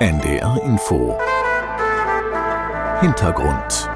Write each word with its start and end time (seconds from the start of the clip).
NDR 0.00 0.60
Info 0.64 1.16
Hintergrund 3.00 3.88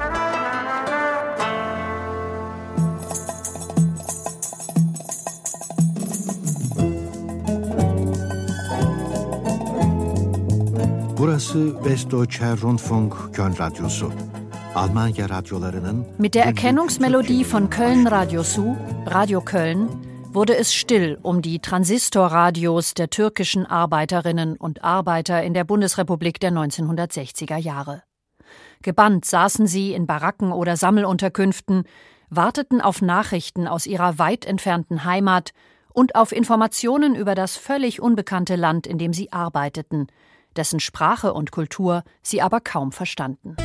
Burası 11.17 11.85
Westdeutscher 11.85 12.61
Rundfunk 12.61 13.13
Köln 13.33 13.53
Radyosu. 13.53 14.11
Mit 16.17 16.35
der 16.35 16.45
Erkennungsmelodie 16.45 17.43
von 17.43 17.69
Köln 17.69 18.07
Radio 18.07 18.43
Su, 18.43 18.77
Radio 19.05 19.41
Köln, 19.41 20.04
wurde 20.35 20.57
es 20.57 20.73
still 20.73 21.17
um 21.23 21.41
die 21.41 21.59
Transistorradios 21.59 22.93
der 22.93 23.09
türkischen 23.09 23.65
Arbeiterinnen 23.65 24.57
und 24.57 24.83
Arbeiter 24.83 25.41
in 25.41 25.53
der 25.53 25.63
Bundesrepublik 25.63 26.41
der 26.41 26.51
1960er 26.51 27.55
Jahre. 27.55 28.03
Gebannt 28.81 29.23
saßen 29.23 29.65
sie 29.65 29.93
in 29.93 30.05
Baracken 30.05 30.51
oder 30.51 30.75
Sammelunterkünften, 30.75 31.85
warteten 32.29 32.81
auf 32.81 33.01
Nachrichten 33.01 33.65
aus 33.65 33.87
ihrer 33.87 34.19
weit 34.19 34.45
entfernten 34.45 35.05
Heimat 35.05 35.51
und 35.93 36.15
auf 36.15 36.33
Informationen 36.33 37.15
über 37.15 37.33
das 37.33 37.55
völlig 37.55 38.01
unbekannte 38.01 38.57
Land, 38.57 38.85
in 38.87 38.97
dem 38.97 39.13
sie 39.13 39.31
arbeiteten, 39.31 40.07
dessen 40.57 40.81
Sprache 40.81 41.33
und 41.33 41.51
Kultur 41.51 42.03
sie 42.21 42.41
aber 42.41 42.59
kaum 42.59 42.91
verstanden. 42.91 43.55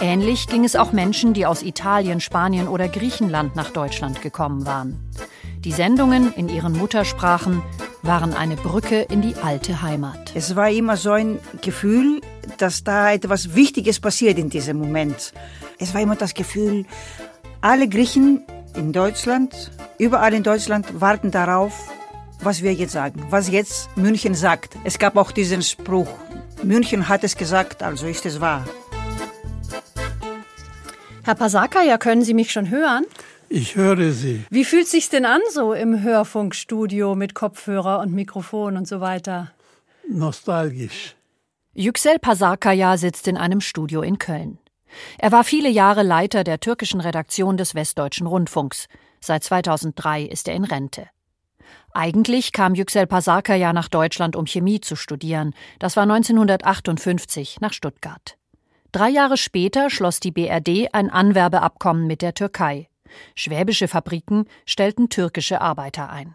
Ähnlich 0.00 0.46
ging 0.46 0.64
es 0.64 0.76
auch 0.76 0.92
Menschen, 0.92 1.34
die 1.34 1.44
aus 1.44 1.62
Italien, 1.62 2.20
Spanien 2.20 2.68
oder 2.68 2.88
Griechenland 2.88 3.56
nach 3.56 3.70
Deutschland 3.70 4.22
gekommen 4.22 4.64
waren. 4.64 4.96
Die 5.64 5.72
Sendungen 5.72 6.32
in 6.34 6.48
ihren 6.48 6.72
Muttersprachen 6.72 7.62
waren 8.02 8.32
eine 8.32 8.54
Brücke 8.54 9.00
in 9.00 9.22
die 9.22 9.34
alte 9.34 9.82
Heimat. 9.82 10.32
Es 10.36 10.54
war 10.54 10.70
immer 10.70 10.96
so 10.96 11.10
ein 11.10 11.40
Gefühl, 11.62 12.20
dass 12.58 12.84
da 12.84 13.12
etwas 13.12 13.56
Wichtiges 13.56 13.98
passiert 13.98 14.38
in 14.38 14.50
diesem 14.50 14.78
Moment. 14.78 15.32
Es 15.80 15.94
war 15.94 16.00
immer 16.00 16.14
das 16.14 16.34
Gefühl, 16.34 16.86
alle 17.60 17.88
Griechen 17.88 18.44
in 18.76 18.92
Deutschland, 18.92 19.72
überall 19.98 20.32
in 20.32 20.44
Deutschland 20.44 21.00
warten 21.00 21.32
darauf, 21.32 21.72
was 22.40 22.62
wir 22.62 22.72
jetzt 22.72 22.92
sagen, 22.92 23.26
was 23.30 23.50
jetzt 23.50 23.96
München 23.96 24.36
sagt. 24.36 24.76
Es 24.84 25.00
gab 25.00 25.16
auch 25.16 25.32
diesen 25.32 25.62
Spruch, 25.62 26.08
München 26.62 27.08
hat 27.08 27.24
es 27.24 27.36
gesagt, 27.36 27.82
also 27.82 28.06
ist 28.06 28.26
es 28.26 28.40
wahr. 28.40 28.64
Herr 31.28 31.34
Pasaka, 31.34 31.82
ja, 31.82 31.98
können 31.98 32.22
Sie 32.22 32.32
mich 32.32 32.50
schon 32.52 32.70
hören? 32.70 33.04
Ich 33.50 33.76
höre 33.76 34.12
Sie. 34.12 34.46
Wie 34.48 34.64
fühlt 34.64 34.88
sich's 34.88 35.10
denn 35.10 35.26
an 35.26 35.42
so 35.52 35.74
im 35.74 36.02
Hörfunkstudio 36.02 37.14
mit 37.14 37.34
Kopfhörer 37.34 37.98
und 38.00 38.14
Mikrofon 38.14 38.78
und 38.78 38.88
so 38.88 39.02
weiter? 39.02 39.52
Nostalgisch. 40.08 41.16
Yüksel 41.74 42.18
Pasakaya 42.18 42.96
sitzt 42.96 43.28
in 43.28 43.36
einem 43.36 43.60
Studio 43.60 44.00
in 44.00 44.16
Köln. 44.16 44.56
Er 45.18 45.30
war 45.30 45.44
viele 45.44 45.68
Jahre 45.68 46.02
Leiter 46.02 46.44
der 46.44 46.60
türkischen 46.60 47.02
Redaktion 47.02 47.58
des 47.58 47.74
Westdeutschen 47.74 48.26
Rundfunks. 48.26 48.86
Seit 49.20 49.44
2003 49.44 50.22
ist 50.22 50.48
er 50.48 50.54
in 50.54 50.64
Rente. 50.64 51.08
Eigentlich 51.92 52.52
kam 52.52 52.74
Yüksel 52.74 53.06
Pasakaya 53.06 53.74
nach 53.74 53.88
Deutschland, 53.88 54.34
um 54.34 54.46
Chemie 54.46 54.80
zu 54.80 54.96
studieren. 54.96 55.54
Das 55.78 55.94
war 55.94 56.04
1958 56.04 57.60
nach 57.60 57.74
Stuttgart. 57.74 58.37
Drei 58.92 59.10
Jahre 59.10 59.36
später 59.36 59.90
schloss 59.90 60.18
die 60.18 60.30
BRD 60.30 60.88
ein 60.92 61.10
Anwerbeabkommen 61.10 62.06
mit 62.06 62.22
der 62.22 62.32
Türkei. 62.32 62.88
Schwäbische 63.34 63.86
Fabriken 63.86 64.46
stellten 64.64 65.10
türkische 65.10 65.60
Arbeiter 65.60 66.10
ein. 66.10 66.34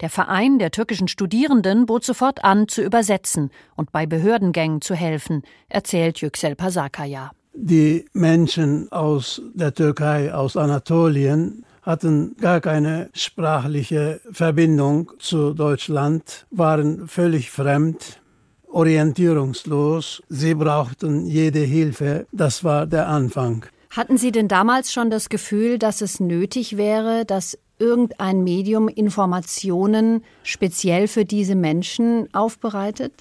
Der 0.00 0.10
Verein 0.10 0.58
der 0.58 0.70
türkischen 0.70 1.08
Studierenden 1.08 1.86
bot 1.86 2.04
sofort 2.04 2.44
an, 2.44 2.68
zu 2.68 2.82
übersetzen 2.82 3.50
und 3.76 3.92
bei 3.92 4.06
Behördengängen 4.06 4.80
zu 4.82 4.94
helfen, 4.94 5.42
erzählt 5.68 6.20
Yüksel 6.20 6.56
Pasakaya. 6.56 7.30
Die 7.54 8.04
Menschen 8.12 8.90
aus 8.92 9.40
der 9.54 9.72
Türkei, 9.72 10.32
aus 10.32 10.56
Anatolien, 10.56 11.64
hatten 11.82 12.36
gar 12.38 12.60
keine 12.60 13.08
sprachliche 13.14 14.20
Verbindung 14.30 15.12
zu 15.18 15.54
Deutschland, 15.54 16.46
waren 16.50 17.08
völlig 17.08 17.50
fremd, 17.50 18.20
orientierungslos. 18.70 20.22
Sie 20.28 20.54
brauchten 20.54 21.26
jede 21.26 21.60
Hilfe. 21.60 22.26
Das 22.32 22.64
war 22.64 22.86
der 22.86 23.08
Anfang. 23.08 23.66
Hatten 23.90 24.18
Sie 24.18 24.32
denn 24.32 24.48
damals 24.48 24.92
schon 24.92 25.10
das 25.10 25.28
Gefühl, 25.28 25.78
dass 25.78 26.00
es 26.02 26.20
nötig 26.20 26.76
wäre, 26.76 27.24
dass 27.24 27.58
irgendein 27.78 28.44
Medium 28.44 28.88
Informationen 28.88 30.24
speziell 30.42 31.08
für 31.08 31.24
diese 31.24 31.54
Menschen 31.54 32.28
aufbereitet? 32.34 33.12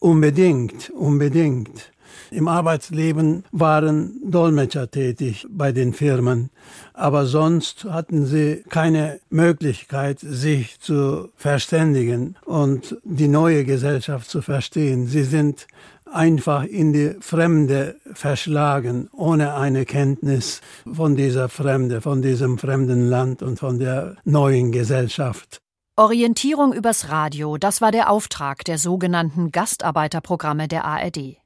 Unbedingt, 0.00 0.90
unbedingt. 0.90 1.92
Im 2.30 2.48
Arbeitsleben 2.48 3.44
waren 3.52 4.20
Dolmetscher 4.24 4.90
tätig 4.90 5.46
bei 5.50 5.72
den 5.72 5.92
Firmen, 5.92 6.50
aber 6.94 7.26
sonst 7.26 7.84
hatten 7.84 8.26
sie 8.26 8.62
keine 8.68 9.20
Möglichkeit, 9.30 10.20
sich 10.20 10.80
zu 10.80 11.28
verständigen 11.36 12.36
und 12.44 12.96
die 13.04 13.28
neue 13.28 13.64
Gesellschaft 13.64 14.30
zu 14.30 14.42
verstehen. 14.42 15.06
Sie 15.06 15.24
sind 15.24 15.66
einfach 16.12 16.64
in 16.64 16.92
die 16.92 17.14
Fremde 17.20 17.96
verschlagen, 18.12 19.08
ohne 19.12 19.54
eine 19.54 19.84
Kenntnis 19.84 20.60
von 20.92 21.16
dieser 21.16 21.48
Fremde, 21.48 22.00
von 22.00 22.22
diesem 22.22 22.58
fremden 22.58 23.08
Land 23.08 23.42
und 23.42 23.58
von 23.58 23.78
der 23.78 24.16
neuen 24.24 24.72
Gesellschaft. 24.72 25.60
Orientierung 25.96 26.72
übers 26.72 27.10
Radio, 27.10 27.58
das 27.58 27.80
war 27.80 27.92
der 27.92 28.10
Auftrag 28.10 28.64
der 28.64 28.78
sogenannten 28.78 29.50
Gastarbeiterprogramme 29.50 30.66
der 30.66 30.84
ARD. 30.84 31.39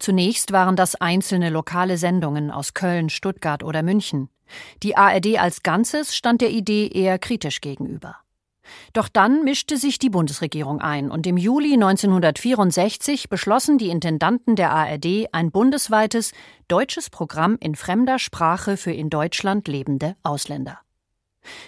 Zunächst 0.00 0.50
waren 0.50 0.76
das 0.76 0.94
einzelne 0.96 1.50
lokale 1.50 1.98
Sendungen 1.98 2.50
aus 2.50 2.72
Köln, 2.74 3.10
Stuttgart 3.10 3.62
oder 3.62 3.82
München. 3.82 4.30
Die 4.82 4.96
ARD 4.96 5.38
als 5.38 5.62
Ganzes 5.62 6.16
stand 6.16 6.40
der 6.40 6.50
Idee 6.50 6.88
eher 6.88 7.18
kritisch 7.18 7.60
gegenüber. 7.60 8.16
Doch 8.94 9.08
dann 9.08 9.44
mischte 9.44 9.76
sich 9.76 9.98
die 9.98 10.08
Bundesregierung 10.08 10.80
ein 10.80 11.10
und 11.10 11.26
im 11.26 11.36
Juli 11.36 11.74
1964 11.74 13.28
beschlossen 13.28 13.76
die 13.76 13.90
Intendanten 13.90 14.56
der 14.56 14.70
ARD 14.70 15.26
ein 15.32 15.50
bundesweites 15.50 16.32
deutsches 16.66 17.10
Programm 17.10 17.58
in 17.60 17.74
fremder 17.74 18.18
Sprache 18.18 18.76
für 18.76 18.92
in 18.92 19.10
Deutschland 19.10 19.68
lebende 19.68 20.16
Ausländer. 20.22 20.78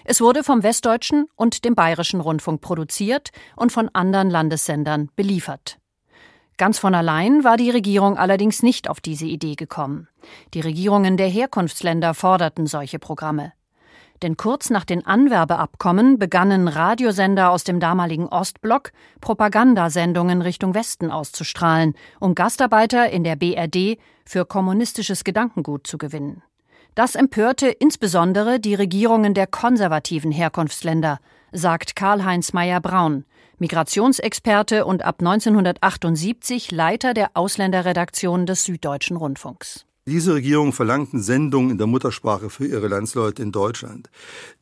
Es 0.05 0.21
wurde 0.21 0.43
vom 0.43 0.63
Westdeutschen 0.63 1.27
und 1.37 1.65
dem 1.65 1.75
Bayerischen 1.75 2.21
Rundfunk 2.21 2.63
produziert 2.63 3.31
und 3.57 3.73
von 3.73 3.91
anderen 3.93 4.31
Landessendern 4.31 5.11
beliefert. 5.17 5.82
Ganz 6.59 6.79
von 6.79 6.95
allein 6.95 7.45
war 7.45 7.57
die 7.57 7.71
Regierung 7.71 8.17
allerdings 8.17 8.63
nicht 8.63 8.89
auf 8.89 9.01
diese 9.01 9.27
Idee 9.27 9.55
gekommen. 9.55 10.09
Die 10.55 10.61
Regierungen 10.61 11.17
der 11.17 11.29
Herkunftsländer 11.29 12.15
forderten 12.15 12.67
solche 12.67 12.99
Programme. 12.99 13.53
Denn 14.23 14.37
kurz 14.37 14.71
nach 14.71 14.85
den 14.85 15.05
Anwerbeabkommen 15.05 16.19
begannen 16.19 16.69
Radiosender 16.69 17.51
aus 17.51 17.65
dem 17.65 17.81
damaligen 17.81 18.29
Ostblock 18.29 18.93
Propagandasendungen 19.21 20.43
Richtung 20.43 20.75
Westen 20.75 21.11
auszustrahlen, 21.11 21.95
um 22.21 22.37
Gastarbeiter 22.37 23.11
in 23.11 23.25
der 23.25 23.35
BRD 23.35 23.99
für 24.25 24.45
kommunistisches 24.45 25.25
Gedankengut 25.25 25.87
zu 25.89 25.99
gewinnen. 25.99 26.43
Das 26.95 27.17
empörte 27.17 27.69
insbesondere 27.69 28.61
die 28.61 28.75
Regierungen 28.75 29.35
der 29.35 29.49
konservativen 29.49 30.31
Herkunftsländer, 30.31 31.19
sagt 31.53 31.97
Karl-Heinz 31.97 32.53
Meyer-Braun, 32.53 33.25
Migrationsexperte 33.59 34.85
und 34.85 35.05
ab 35.05 35.17
1978 35.21 36.71
Leiter 36.73 37.15
der 37.15 37.31
Ausländerredaktion 37.35 38.47
des 38.47 38.65
Süddeutschen 38.65 39.17
Rundfunks. 39.17 39.87
Diese 40.09 40.35
Regierung 40.35 40.73
verlangten 40.73 41.23
Sendungen 41.23 41.71
in 41.71 41.79
der 41.79 41.87
Muttersprache 41.87 42.51
für 42.51 42.67
ihre 42.67 42.89
Landsleute 42.89 43.41
in 43.41 43.53
Deutschland. 43.53 44.11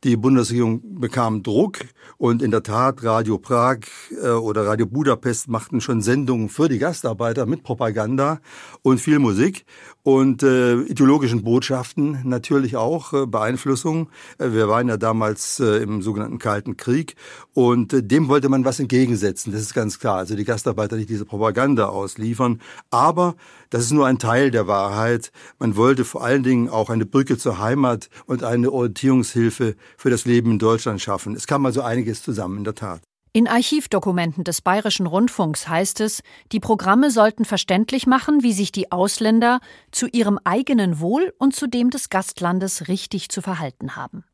Die 0.03 0.15
Bundesregierung 0.15 0.99
bekam 0.99 1.41
Druck 1.41 1.79
und 2.19 2.43
in 2.43 2.51
der 2.51 2.61
Tat 2.61 3.03
Radio 3.03 3.39
Prag 3.39 3.79
äh, 4.21 4.27
oder 4.29 4.67
Radio 4.67 4.85
Budapest 4.85 5.47
machten 5.47 5.81
schon 5.81 6.03
Sendungen 6.03 6.47
für 6.47 6.69
die 6.69 6.77
Gastarbeiter 6.77 7.47
mit 7.47 7.63
Propaganda 7.63 8.39
und 8.83 9.01
viel 9.01 9.17
Musik 9.17 9.65
und 10.03 10.43
äh, 10.43 10.81
ideologischen 10.81 11.43
Botschaften 11.43 12.19
natürlich 12.23 12.75
auch 12.75 13.11
äh, 13.13 13.25
Beeinflussung. 13.25 14.09
Äh, 14.37 14.51
wir 14.51 14.67
waren 14.67 14.89
ja 14.89 14.97
damals 14.97 15.59
äh, 15.59 15.77
im 15.77 16.03
sogenannten 16.03 16.37
Kalten 16.37 16.77
Krieg 16.77 17.15
und 17.55 17.93
äh, 17.93 18.03
dem 18.03 18.27
wollte 18.27 18.47
man 18.49 18.63
was 18.63 18.79
entgegensetzen. 18.79 19.51
Das 19.51 19.61
ist 19.61 19.73
ganz 19.73 19.97
klar. 19.97 20.17
Also 20.17 20.35
die 20.35 20.43
Gastarbeiter 20.43 20.97
nicht 20.97 21.09
diese 21.09 21.25
Propaganda 21.25 21.87
ausliefern, 21.87 22.61
aber 22.91 23.35
das 23.71 23.83
ist 23.83 23.91
nur 23.91 24.05
ein 24.05 24.19
Teil 24.19 24.51
der 24.51 24.67
Wahrheit. 24.67 25.30
Man 25.59 25.75
wollte 25.75 26.05
vor 26.05 26.23
allen 26.23 26.43
Dingen 26.43 26.69
auch 26.69 26.89
eine 26.89 27.05
Brücke 27.05 27.37
zur 27.37 27.59
Heimat 27.59 28.09
und 28.25 28.43
eine 28.43 28.71
Orientierungshilfe 28.71 29.75
für 29.97 30.09
das 30.09 30.25
Leben 30.25 30.51
in 30.51 30.59
Deutschland 30.59 31.01
schaffen. 31.01 31.35
Es 31.35 31.47
kam 31.47 31.65
also 31.65 31.81
einiges 31.81 32.23
zusammen, 32.23 32.59
in 32.59 32.63
der 32.63 32.75
Tat. 32.75 33.01
In 33.33 33.47
Archivdokumenten 33.47 34.43
des 34.43 34.61
Bayerischen 34.61 35.07
Rundfunks 35.07 35.69
heißt 35.69 36.01
es, 36.01 36.21
die 36.51 36.59
Programme 36.59 37.11
sollten 37.11 37.45
verständlich 37.45 38.05
machen, 38.05 38.43
wie 38.43 38.51
sich 38.51 38.73
die 38.73 38.91
Ausländer 38.91 39.61
zu 39.91 40.07
ihrem 40.07 40.37
eigenen 40.43 40.99
Wohl 40.99 41.33
und 41.37 41.55
zu 41.55 41.67
dem 41.67 41.91
des 41.91 42.09
Gastlandes 42.09 42.89
richtig 42.89 43.29
zu 43.29 43.41
verhalten 43.41 43.95
haben. 43.95 44.25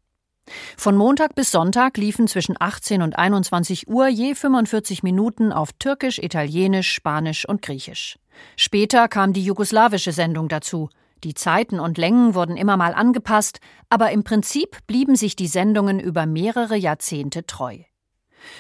Von 0.78 0.96
Montag 0.96 1.36
bis 1.36 1.52
Sonntag 1.52 1.98
liefen 1.98 2.28
zwischen 2.28 2.56
18 2.60 3.02
und 3.02 3.18
21 3.18 3.88
Uhr 3.88 4.08
je 4.08 4.36
45 4.36 5.04
Minuten 5.04 5.52
auf 5.52 5.74
Türkisch, 5.74 6.20
Italienisch, 6.20 6.92
Spanisch 6.92 7.48
und 7.48 7.62
Griechisch. 7.62 8.18
Später 8.56 9.08
kam 9.08 9.34
die 9.34 9.44
jugoslawische 9.44 10.12
Sendung 10.12 10.48
dazu. 10.48 10.90
Die 11.24 11.34
Zeiten 11.34 11.80
und 11.80 11.98
Längen 11.98 12.36
wurden 12.36 12.58
immer 12.58 12.78
mal 12.78 12.94
angepasst, 12.94 13.60
aber 13.90 14.12
im 14.12 14.24
Prinzip 14.24 14.78
blieben 14.86 15.16
sich 15.16 15.36
die 15.36 15.48
Sendungen 15.48 16.00
über 16.00 16.26
mehrere 16.26 16.76
Jahrzehnte 16.76 17.46
treu. 17.46 17.80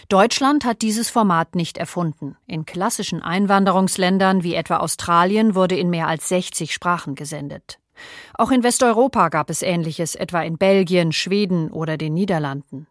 Deutschland 0.09 0.65
hat 0.65 0.81
dieses 0.81 1.09
Format 1.09 1.55
nicht 1.55 1.77
erfunden. 1.77 2.35
In 2.47 2.65
klassischen 2.65 3.21
Einwanderungsländern 3.21 4.43
wie 4.43 4.55
etwa 4.55 4.77
Australien 4.77 5.55
wurde 5.55 5.77
in 5.77 5.89
mehr 5.89 6.07
als 6.07 6.29
60 6.29 6.73
Sprachen 6.73 7.15
gesendet. 7.15 7.79
Auch 8.33 8.51
in 8.51 8.63
Westeuropa 8.63 9.29
gab 9.29 9.49
es 9.49 9.61
Ähnliches, 9.61 10.15
etwa 10.15 10.41
in 10.41 10.57
Belgien, 10.57 11.11
Schweden 11.11 11.71
oder 11.71 11.97
den 11.97 12.13
Niederlanden. 12.13 12.87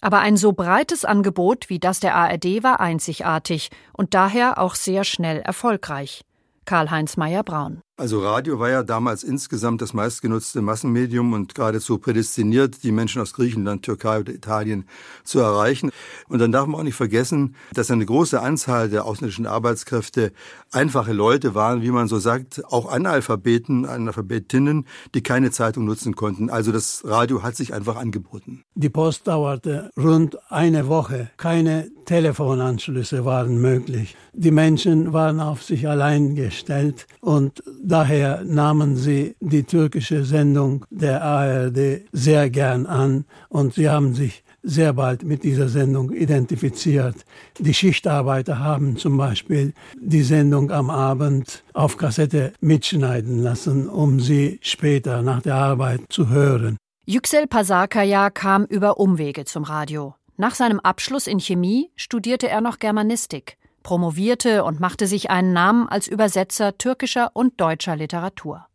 Aber 0.00 0.18
ein 0.18 0.36
so 0.36 0.52
breites 0.52 1.04
Angebot 1.04 1.70
wie 1.70 1.78
das 1.78 2.00
der 2.00 2.14
ARD 2.14 2.62
war 2.62 2.80
einzigartig 2.80 3.70
und 3.92 4.12
daher 4.12 4.58
auch 4.58 4.74
sehr 4.74 5.04
schnell 5.04 5.40
erfolgreich. 5.40 6.24
Karl-Heinz 6.66 7.16
Meyer-Braun. 7.16 7.82
Also 7.96 8.18
Radio 8.18 8.58
war 8.58 8.70
ja 8.70 8.82
damals 8.82 9.22
insgesamt 9.22 9.80
das 9.80 9.94
meistgenutzte 9.94 10.60
Massenmedium 10.62 11.32
und 11.32 11.54
geradezu 11.54 11.98
prädestiniert, 11.98 12.82
die 12.82 12.90
Menschen 12.90 13.22
aus 13.22 13.34
Griechenland, 13.34 13.84
Türkei 13.84 14.18
oder 14.18 14.32
Italien 14.32 14.86
zu 15.22 15.38
erreichen. 15.38 15.92
Und 16.28 16.40
dann 16.40 16.50
darf 16.50 16.66
man 16.66 16.80
auch 16.80 16.84
nicht 16.84 16.96
vergessen, 16.96 17.54
dass 17.72 17.92
eine 17.92 18.04
große 18.04 18.40
Anzahl 18.40 18.88
der 18.88 19.04
ausländischen 19.04 19.46
Arbeitskräfte 19.46 20.32
einfache 20.72 21.12
Leute 21.12 21.54
waren, 21.54 21.82
wie 21.82 21.92
man 21.92 22.08
so 22.08 22.18
sagt, 22.18 22.64
auch 22.64 22.90
Analphabeten, 22.90 23.86
Analphabetinnen, 23.86 24.88
die 25.14 25.22
keine 25.22 25.52
Zeitung 25.52 25.84
nutzen 25.84 26.16
konnten. 26.16 26.50
Also 26.50 26.72
das 26.72 27.02
Radio 27.04 27.44
hat 27.44 27.54
sich 27.54 27.74
einfach 27.74 27.94
angeboten. 27.94 28.64
Die 28.74 28.90
Post 28.90 29.28
dauerte 29.28 29.90
rund 29.96 30.36
eine 30.50 30.88
Woche. 30.88 31.30
Keine 31.36 31.92
Telefonanschlüsse 32.06 33.24
waren 33.24 33.60
möglich. 33.60 34.16
Die 34.32 34.50
Menschen 34.50 35.12
waren 35.12 35.38
auf 35.38 35.62
sich 35.62 35.88
allein 35.88 36.34
gestellt 36.34 37.06
und 37.20 37.62
Daher 37.86 38.42
nahmen 38.44 38.96
sie 38.96 39.36
die 39.40 39.64
türkische 39.64 40.24
Sendung 40.24 40.86
der 40.88 41.22
ARD 41.22 42.00
sehr 42.12 42.48
gern 42.48 42.86
an 42.86 43.26
und 43.50 43.74
sie 43.74 43.90
haben 43.90 44.14
sich 44.14 44.42
sehr 44.62 44.94
bald 44.94 45.22
mit 45.22 45.44
dieser 45.44 45.68
Sendung 45.68 46.10
identifiziert. 46.10 47.16
Die 47.58 47.74
Schichtarbeiter 47.74 48.58
haben 48.58 48.96
zum 48.96 49.18
Beispiel 49.18 49.74
die 50.00 50.22
Sendung 50.22 50.70
am 50.70 50.88
Abend 50.88 51.62
auf 51.74 51.98
Kassette 51.98 52.54
mitschneiden 52.62 53.42
lassen, 53.42 53.86
um 53.86 54.18
sie 54.18 54.58
später 54.62 55.20
nach 55.20 55.42
der 55.42 55.56
Arbeit 55.56 56.00
zu 56.08 56.30
hören. 56.30 56.78
Yüksel 57.04 57.46
Pasakaya 57.46 58.30
kam 58.30 58.64
über 58.64 58.98
Umwege 58.98 59.44
zum 59.44 59.62
Radio. 59.62 60.14
Nach 60.38 60.54
seinem 60.54 60.80
Abschluss 60.80 61.26
in 61.26 61.38
Chemie 61.38 61.90
studierte 61.96 62.48
er 62.48 62.62
noch 62.62 62.78
Germanistik 62.78 63.58
promovierte 63.84 64.64
und 64.64 64.80
machte 64.80 65.06
sich 65.06 65.30
einen 65.30 65.52
Namen 65.52 65.88
als 65.88 66.08
Übersetzer 66.08 66.76
türkischer 66.76 67.30
und 67.34 67.60
deutscher 67.60 67.94
Literatur. 67.94 68.66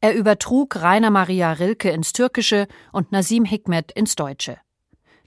Er 0.00 0.14
übertrug 0.14 0.76
Rainer 0.76 1.10
Maria 1.10 1.52
Rilke 1.52 1.90
ins 1.90 2.14
Türkische 2.14 2.66
und 2.92 3.12
Nasim 3.12 3.44
Hikmet 3.44 3.92
ins 3.92 4.16
Deutsche. 4.16 4.56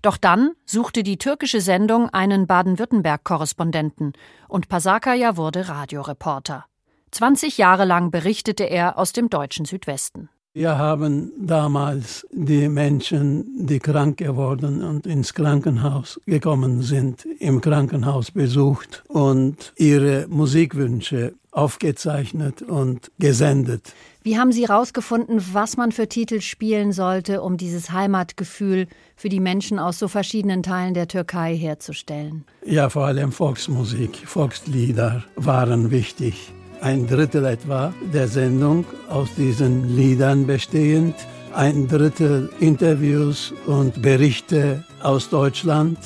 Doch 0.02 0.18
dann 0.18 0.54
suchte 0.66 1.04
die 1.04 1.20
türkische 1.20 1.62
Sendung 1.62 2.10
einen 2.10 2.48
Baden-Württemberg-Korrespondenten 2.48 4.14
und 4.48 4.68
Pasakaya 4.68 5.38
wurde 5.38 5.68
Radioreporter. 5.68 6.66
20 7.12 7.58
Jahre 7.58 7.86
lang 7.86 8.10
berichtete 8.10 8.64
er 8.64 8.98
aus 8.98 9.12
dem 9.12 9.30
deutschen 9.30 9.66
Südwesten. 9.66 10.30
Wir 10.54 10.78
haben 10.78 11.32
damals 11.38 12.28
die 12.30 12.68
Menschen, 12.68 13.66
die 13.66 13.80
krank 13.80 14.18
geworden 14.18 14.84
und 14.84 15.08
ins 15.08 15.34
Krankenhaus 15.34 16.20
gekommen 16.26 16.82
sind, 16.82 17.26
im 17.40 17.62
Krankenhaus 17.62 18.32
besucht 18.32 19.02
und 19.08 19.72
ihre 19.78 20.28
Musikwünsche 20.28 21.36
aufgezeichnet 21.52 22.64
und 22.64 23.12
gesendet. 23.18 23.94
Wie 24.24 24.38
haben 24.38 24.52
Sie 24.52 24.68
herausgefunden, 24.68 25.42
was 25.54 25.78
man 25.78 25.94
für 25.94 26.10
Titel 26.10 26.42
spielen 26.42 26.92
sollte, 26.92 27.42
um 27.42 27.56
dieses 27.56 27.92
Heimatgefühl 27.92 28.88
für 29.16 29.30
die 29.30 29.40
Menschen 29.40 29.80
aus 29.80 30.00
so 30.00 30.10
verschiedenen 30.10 30.64
Teilen 30.64 30.94
der 30.94 31.08
Türkei 31.08 31.56
herzustellen? 31.56 32.44
Ja, 32.66 32.90
vor 32.90 33.06
allem 33.06 33.32
Volksmusik, 33.32 34.18
Volkslieder 34.26 35.24
waren 35.38 35.92
wichtig 35.92 36.52
ein 36.82 37.08
Drittel 37.08 37.46
etwa 37.46 37.94
der 38.14 38.28
Sendung 38.28 38.86
aus 39.10 39.30
diesen 39.36 39.96
Liedern 39.96 40.48
bestehend, 40.48 41.16
ein 41.54 41.88
Drittel 41.88 42.50
Interviews 42.60 43.54
und 43.66 44.02
Berichte 44.02 44.84
aus 45.02 45.30
Deutschland 45.30 45.98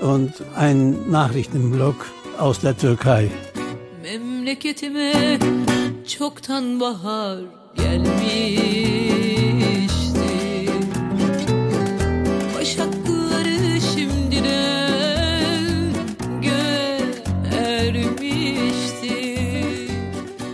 und 0.00 0.32
ein 0.56 1.10
Nachrichtenblock 1.10 2.06
aus 2.38 2.60
der 2.60 2.76
Türkei. 2.76 3.30
Memleketime 4.02 5.38
çoktan 6.06 6.80
bahar 6.80 7.38
gelmiş 7.76 9.51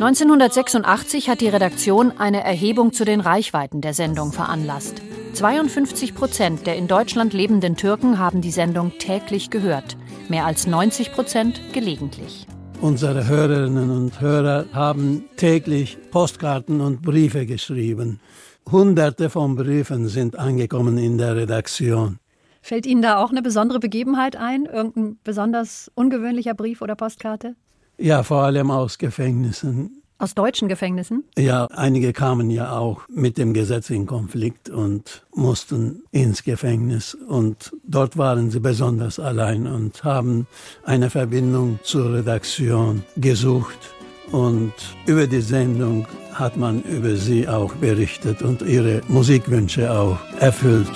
1986 0.01 1.29
hat 1.29 1.41
die 1.41 1.49
Redaktion 1.49 2.13
eine 2.19 2.45
Erhebung 2.45 2.93
zu 2.93 3.05
den 3.05 3.21
Reichweiten 3.21 3.81
der 3.81 3.95
Sendung 3.95 4.31
veranlasst. 4.31 5.03
52 5.33 6.15
Prozent 6.15 6.69
der 6.69 6.77
in 6.77 6.87
Deutschland 6.87 7.33
lebenden 7.33 7.75
Türken 7.75 8.17
haben 8.17 8.41
die 8.41 8.53
Sendung 8.53 8.93
täglich 9.01 9.51
gehört, 9.51 9.97
mehr 10.29 10.47
als 10.47 10.69
90 10.69 11.11
Prozent 11.11 11.61
gelegentlich. 11.73 12.47
Unsere 12.81 13.27
Hörerinnen 13.27 13.91
und 13.91 14.21
Hörer 14.21 14.67
haben 14.73 15.25
täglich 15.37 15.99
Postkarten 16.13 16.81
und 16.81 17.03
Briefe 17.03 17.45
geschrieben. 17.45 18.21
Hunderte 18.71 19.31
von 19.31 19.57
Briefen 19.57 20.07
sind 20.07 20.39
angekommen 20.39 20.97
in 20.97 21.19
der 21.19 21.35
Redaktion. 21.35 22.21
Fällt 22.63 22.87
Ihnen 22.87 23.03
da 23.03 23.17
auch 23.17 23.33
eine 23.33 23.43
besondere 23.43 23.81
Begebenheit 23.81 24.37
ein? 24.37 24.67
Irgendein 24.67 25.19
besonders 25.25 25.91
ungewöhnlicher 25.97 26.55
Brief 26.55 26.83
oder 26.83 26.95
Postkarte? 26.95 27.57
Ja, 27.99 28.23
vor 28.23 28.43
allem 28.43 28.71
aus 28.71 28.99
Gefängnissen. 28.99 30.03
Aus 30.21 30.35
deutschen 30.35 30.69
Gefängnissen? 30.69 31.23
Ja, 31.37 31.67
einige 31.67 32.13
kamen 32.13 32.51
ja 32.51 32.77
auch 32.77 33.03
mit 33.09 33.39
dem 33.39 33.55
Gesetz 33.55 33.91
in 33.91 34.07
Konflikt 34.07 34.69
und 34.69 35.25
mussten 35.33 36.03
ins 36.11 36.43
Gefängnis. 36.43 37.15
Und 37.15 37.73
dort 37.85 38.17
waren 38.17 38.51
sie 38.51 38.59
besonders 38.59 39.21
allein 39.21 39.69
und 39.69 40.03
haben 40.03 40.49
eine 40.85 41.11
Verbindung 41.11 41.79
zur 41.85 42.15
Redaktion 42.15 43.05
gesucht. 43.17 43.79
Und 44.33 44.75
über 45.07 45.27
die 45.27 45.41
Sendung 45.41 46.07
hat 46.33 46.57
man 46.57 46.83
über 46.83 47.15
sie 47.17 47.49
auch 47.49 47.75
berichtet 47.75 48.43
und 48.43 48.63
ihre 48.63 49.03
Musikwünsche 49.09 49.93
auch 49.93 50.19
erfüllt. 50.41 50.91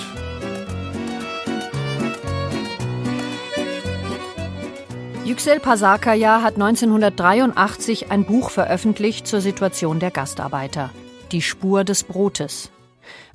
Yüksel 5.24 5.60
Pasakaya 5.60 6.42
hat 6.42 6.54
1983 6.54 8.10
ein 8.10 8.24
Buch 8.24 8.50
veröffentlicht 8.50 9.24
zur 9.24 9.40
Situation 9.40 10.00
der 10.00 10.10
Gastarbeiter. 10.10 10.90
Die 11.30 11.42
Spur 11.42 11.84
des 11.84 12.02
Brotes. 12.02 12.72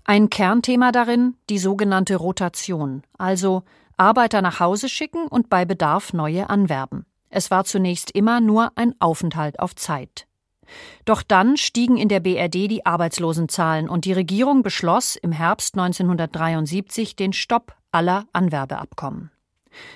Ein 0.03 0.29
Kernthema 0.29 0.91
darin 0.91 1.35
die 1.49 1.57
sogenannte 1.57 2.17
Rotation, 2.17 3.03
also 3.17 3.63
Arbeiter 3.95 4.41
nach 4.41 4.59
Hause 4.59 4.89
schicken 4.89 5.27
und 5.29 5.49
bei 5.49 5.63
Bedarf 5.63 6.11
neue 6.11 6.49
anwerben. 6.49 7.05
Es 7.29 7.51
war 7.51 7.63
zunächst 7.63 8.11
immer 8.11 8.41
nur 8.41 8.73
ein 8.75 8.93
Aufenthalt 8.99 9.61
auf 9.61 9.73
Zeit. 9.73 10.27
Doch 11.05 11.23
dann 11.23 11.55
stiegen 11.55 11.95
in 11.95 12.09
der 12.09 12.19
BRD 12.19 12.69
die 12.69 12.85
Arbeitslosenzahlen 12.85 13.87
und 13.87 14.03
die 14.03 14.13
Regierung 14.13 14.61
beschloss 14.61 15.15
im 15.15 15.31
Herbst 15.31 15.75
1973 15.75 17.15
den 17.15 17.31
Stopp 17.31 17.77
aller 17.93 18.25
Anwerbeabkommen. 18.33 19.31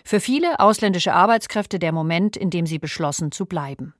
Für 0.03 0.19
viele 0.19 0.59
ausländische 0.59 1.13
Arbeitskräfte 1.13 1.79
der 1.79 1.91
Moment, 1.91 2.37
in 2.37 2.49
dem 2.49 2.65
sie 2.65 2.79
beschlossen 2.79 3.31
zu 3.31 3.45
bleiben. 3.45 3.93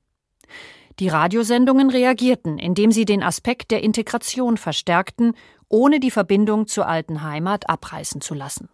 Die 0.98 1.08
Radiosendungen 1.08 1.90
reagierten, 1.90 2.58
indem 2.58 2.92
sie 2.92 3.04
den 3.04 3.22
Aspekt 3.22 3.70
der 3.70 3.82
Integration 3.82 4.56
verstärkten, 4.56 5.34
ohne 5.68 6.00
die 6.00 6.10
Verbindung 6.10 6.66
zur 6.66 6.86
alten 6.86 7.22
Heimat 7.22 7.68
abreißen 7.68 8.20
zu 8.20 8.34
lassen. 8.34 8.68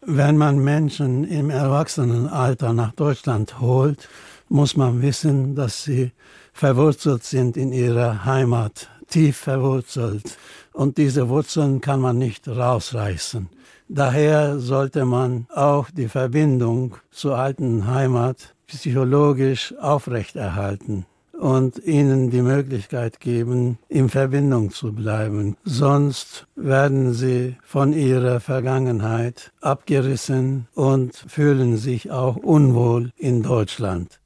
Wenn 0.00 0.38
man 0.38 0.58
Menschen 0.58 1.24
im 1.24 1.50
Erwachsenenalter 1.50 2.72
nach 2.72 2.92
Deutschland 2.92 3.60
holt, 3.60 4.08
muss 4.48 4.74
man 4.74 5.02
wissen, 5.02 5.54
dass 5.54 5.84
sie 5.84 6.12
verwurzelt 6.54 7.24
sind 7.24 7.58
in 7.58 7.72
ihrer 7.72 8.24
Heimat, 8.24 8.88
tief 9.08 9.36
verwurzelt. 9.36 10.38
Und 10.72 10.96
diese 10.96 11.28
Wurzeln 11.28 11.82
kann 11.82 12.00
man 12.00 12.16
nicht 12.16 12.48
rausreißen. 12.48 13.50
Daher 13.92 14.60
sollte 14.60 15.04
man 15.04 15.46
auch 15.52 15.90
die 15.90 16.06
Verbindung 16.06 16.94
zur 17.10 17.36
alten 17.36 17.88
Heimat 17.88 18.54
psychologisch 18.68 19.74
aufrechterhalten. 19.80 21.06
und 21.40 21.82
ihnen 21.86 22.30
die 22.30 22.42
Möglichkeit 22.42 23.18
geben, 23.18 23.78
in 23.88 24.10
Verbindung 24.10 24.70
zu 24.72 24.92
bleiben. 24.92 25.56
Sonst 25.64 26.46
werden 26.54 27.14
sie 27.14 27.56
von 27.64 27.94
ihrer 27.94 28.40
Vergangenheit 28.40 29.50
abgerissen 29.62 30.68
und 30.74 31.16
fühlen 31.16 31.78
sich 31.78 32.10
auch 32.10 32.36
unwohl 32.36 33.10
in 33.16 33.42
Deutschland. 33.42 34.19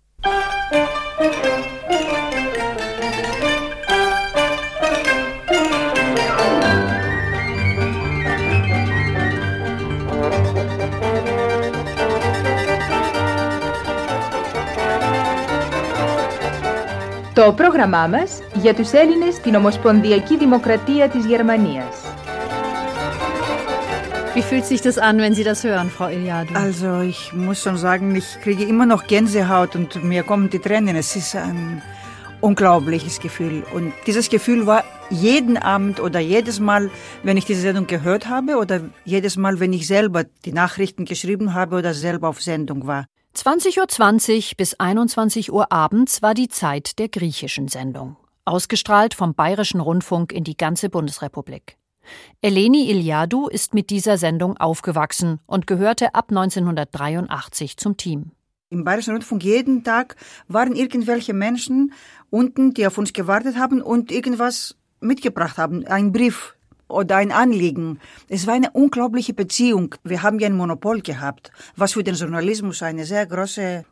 Το 17.34 17.54
πρόγραμμά 17.54 18.08
μας 18.08 18.42
για 18.54 18.74
τους 18.74 18.92
Έλληνες 18.92 19.36
στην 19.36 19.56
Ομοσπονδιακή 19.56 20.38
Δημοκρατία 20.38 21.10
της 21.10 21.26
Γερμανίας. 21.26 22.02
Wie 24.36 24.44
fühlt 24.44 24.66
sich 24.66 24.82
das 24.82 24.98
an, 24.98 25.18
wenn 25.18 25.34
Sie 25.34 25.44
das 25.44 25.64
hören, 25.64 25.90
Frau 25.90 26.08
Iliadu? 26.08 26.54
Also 26.66 27.02
ich 27.02 27.34
muss 27.34 27.64
schon 27.64 27.78
sagen, 27.78 28.16
ich 28.16 28.30
kriege 28.44 28.64
immer 28.64 28.86
noch 28.86 29.08
Gänsehaut 29.08 29.76
und 29.76 29.90
mir 30.04 30.24
kommen 30.24 30.50
die 30.50 30.60
Tränen. 30.60 30.96
Es 30.96 31.16
ist 31.16 31.36
ein 31.36 31.82
unglaubliches 32.42 33.20
Gefühl. 33.20 33.64
Und 33.74 33.92
dieses 34.08 34.30
Gefühl 34.30 34.66
war 34.66 34.84
jeden 35.10 35.58
Abend 35.58 36.00
oder 36.00 36.20
jedes 36.20 36.60
Mal, 36.60 36.90
wenn 37.24 37.38
ich 37.38 37.46
diese 37.46 37.62
Sendung 37.62 37.88
gehört 37.88 38.28
habe 38.28 38.58
oder 38.58 38.82
jedes 39.04 39.36
Mal, 39.36 39.60
wenn 39.60 39.74
ich 39.74 39.88
selber 39.88 40.24
die 40.46 40.54
Nachrichten 40.54 41.06
geschrieben 41.06 41.54
habe 41.54 41.78
oder 41.78 41.94
selber 41.94 42.30
auf 42.30 42.42
Sendung 42.42 42.88
war. 42.88 43.06
20.20 43.37 44.51
Uhr 44.53 44.57
bis 44.57 44.75
21 44.75 45.53
Uhr 45.53 45.73
abends 45.73 46.23
war 46.23 46.35
die 46.35 46.49
Zeit 46.49 47.01
der 47.01 47.09
griechischen 47.09 47.67
Sendung. 47.67 48.17
Ausgestrahlt 48.45 49.13
vom 49.13 49.35
Bayerischen 49.35 49.81
Rundfunk 49.81 50.33
in 50.33 50.45
die 50.45 50.57
ganze 50.57 50.89
Bundesrepublik. 50.89 51.77
Eleni 52.43 52.89
Iliadou 52.89 53.49
ist 53.49 53.75
mit 53.75 53.91
dieser 53.91 54.19
Sendung 54.19 54.57
aufgewachsen 54.59 55.41
und 55.47 55.67
gehörte 55.67 56.15
ab 56.15 56.27
1983 56.31 57.77
zum 57.77 57.97
Team. 57.97 58.31
Im 58.71 58.85
Bayerischen 58.85 59.15
Rundfunk 59.15 59.43
jeden 59.43 59.83
Tag 59.83 60.15
waren 60.47 60.77
irgendwelche 60.77 61.35
Menschen 61.35 61.93
unten, 62.31 62.73
die 62.73 62.87
auf 62.87 62.99
uns 62.99 63.13
gewartet 63.13 63.57
haben 63.59 63.83
und 63.83 64.13
irgendwas 64.13 64.77
mitgebracht 65.01 65.59
haben. 65.59 65.85
Ein 65.89 66.13
Brief 66.13 66.55
oder 66.89 67.17
ein 67.17 67.33
Anliegen. 67.33 67.99
Es 68.29 68.47
war 68.47 68.55
eine 68.55 68.71
unglaubliche 68.71 69.35
Beziehung. 69.35 69.95
Wir 70.05 70.23
haben 70.23 70.39
ja 70.39 70.49
ein 70.49 70.57
Monopol 70.57 71.01
gehabt, 71.01 71.51
was 71.77 71.93
für 71.95 72.05
den 72.05 72.15
Journalismus 72.15 72.83
eine 72.83 73.05
sehr 73.05 73.27
große 73.27 73.85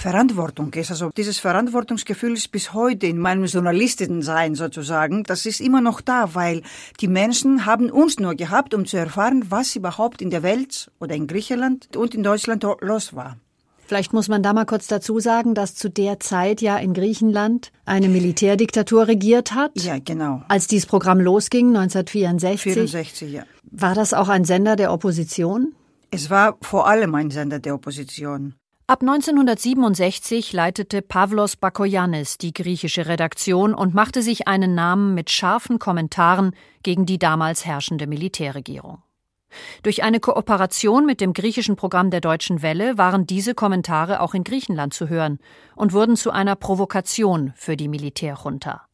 Verantwortung 0.00 0.72
ist. 0.74 0.90
Also 0.90 1.10
dieses 1.16 1.38
Verantwortungsgefühl 1.38 2.34
ist 2.34 2.50
bis 2.50 2.72
heute 2.74 3.06
in 3.06 3.18
meinem 3.18 3.44
Journalistensein 3.44 4.54
sozusagen, 4.54 5.22
das 5.22 5.46
ist 5.46 5.60
immer 5.60 5.80
noch 5.80 6.00
da, 6.00 6.34
weil 6.34 6.62
die 7.00 7.08
Menschen 7.08 7.64
haben 7.64 7.90
uns 7.90 8.18
nur 8.18 8.34
gehabt, 8.34 8.74
um 8.74 8.86
zu 8.86 8.96
erfahren, 8.96 9.44
was 9.50 9.76
überhaupt 9.76 10.20
in 10.20 10.30
der 10.30 10.42
Welt 10.42 10.90
oder 10.98 11.14
in 11.14 11.26
Griechenland 11.26 11.96
und 11.96 12.14
in 12.14 12.22
Deutschland 12.22 12.64
los 12.80 13.14
war. 13.14 13.36
Vielleicht 13.88 14.12
muss 14.12 14.28
man 14.28 14.42
da 14.42 14.52
mal 14.52 14.66
kurz 14.66 14.86
dazu 14.86 15.18
sagen, 15.18 15.54
dass 15.54 15.74
zu 15.74 15.88
der 15.88 16.20
Zeit 16.20 16.60
ja 16.60 16.76
in 16.76 16.92
Griechenland 16.92 17.72
eine 17.86 18.10
Militärdiktatur 18.10 19.08
regiert 19.08 19.54
hat. 19.54 19.70
Ja, 19.76 19.98
genau. 19.98 20.42
Als 20.48 20.66
dieses 20.66 20.84
Programm 20.84 21.20
losging, 21.20 21.68
1964. 21.68 22.74
64, 22.74 23.32
ja. 23.32 23.44
War 23.70 23.94
das 23.94 24.12
auch 24.12 24.28
ein 24.28 24.44
Sender 24.44 24.76
der 24.76 24.92
Opposition? 24.92 25.74
Es 26.10 26.28
war 26.28 26.58
vor 26.60 26.86
allem 26.86 27.14
ein 27.14 27.30
Sender 27.30 27.60
der 27.60 27.74
Opposition. 27.74 28.54
Ab 28.86 29.00
1967 29.00 30.52
leitete 30.52 31.00
Pavlos 31.00 31.56
Bakoyannis 31.56 32.36
die 32.36 32.52
griechische 32.52 33.06
Redaktion 33.06 33.72
und 33.72 33.94
machte 33.94 34.20
sich 34.20 34.48
einen 34.48 34.74
Namen 34.74 35.14
mit 35.14 35.30
scharfen 35.30 35.78
Kommentaren 35.78 36.52
gegen 36.82 37.06
die 37.06 37.18
damals 37.18 37.64
herrschende 37.64 38.06
Militärregierung. 38.06 39.02
Durch 39.82 40.02
eine 40.02 40.20
Kooperation 40.20 41.06
mit 41.06 41.20
dem 41.20 41.32
griechischen 41.32 41.76
Programm 41.76 42.10
der 42.10 42.20
Deutschen 42.20 42.62
Welle 42.62 42.98
waren 42.98 43.26
diese 43.26 43.54
Kommentare 43.54 44.20
auch 44.20 44.34
in 44.34 44.44
Griechenland 44.44 44.94
zu 44.94 45.08
hören 45.08 45.38
und 45.74 45.92
wurden 45.92 46.16
zu 46.16 46.30
einer 46.30 46.56
Provokation 46.56 47.52
für 47.56 47.76
die 47.76 47.88
Militärjunta. 47.88 48.88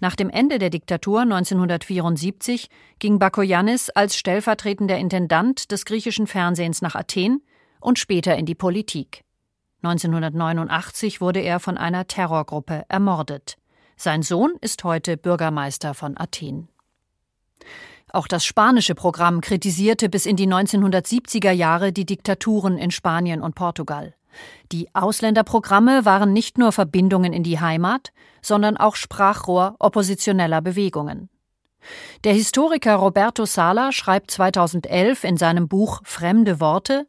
Nach 0.00 0.16
dem 0.16 0.30
Ende 0.30 0.58
der 0.58 0.70
Diktatur 0.70 1.20
1974 1.20 2.68
ging 2.98 3.18
Bakoyannis 3.18 3.90
als 3.90 4.16
stellvertretender 4.16 4.96
Intendant 4.98 5.70
des 5.70 5.84
griechischen 5.84 6.26
Fernsehens 6.26 6.82
nach 6.82 6.94
Athen 6.94 7.42
und 7.80 7.98
später 7.98 8.36
in 8.36 8.46
die 8.46 8.54
Politik. 8.54 9.24
1989 9.82 11.20
wurde 11.20 11.40
er 11.40 11.60
von 11.60 11.76
einer 11.76 12.06
Terrorgruppe 12.06 12.84
ermordet. 12.88 13.56
Sein 13.96 14.22
Sohn 14.22 14.52
ist 14.60 14.84
heute 14.84 15.16
Bürgermeister 15.16 15.94
von 15.94 16.18
Athen. 16.18 16.68
Auch 18.12 18.26
das 18.26 18.44
spanische 18.44 18.94
Programm 18.94 19.40
kritisierte 19.40 20.08
bis 20.08 20.26
in 20.26 20.36
die 20.36 20.48
1970er 20.48 21.50
Jahre 21.50 21.92
die 21.92 22.06
Diktaturen 22.06 22.78
in 22.78 22.90
Spanien 22.90 23.42
und 23.42 23.54
Portugal. 23.54 24.14
Die 24.72 24.88
Ausländerprogramme 24.94 26.04
waren 26.04 26.32
nicht 26.32 26.58
nur 26.58 26.72
Verbindungen 26.72 27.32
in 27.32 27.42
die 27.42 27.60
Heimat, 27.60 28.12
sondern 28.42 28.76
auch 28.76 28.96
Sprachrohr 28.96 29.76
oppositioneller 29.78 30.60
Bewegungen. 30.60 31.28
Der 32.24 32.32
Historiker 32.32 32.96
Roberto 32.96 33.46
Sala 33.46 33.92
schreibt 33.92 34.30
2011 34.30 35.24
in 35.24 35.36
seinem 35.36 35.68
Buch 35.68 36.00
Fremde 36.04 36.60
Worte, 36.60 37.06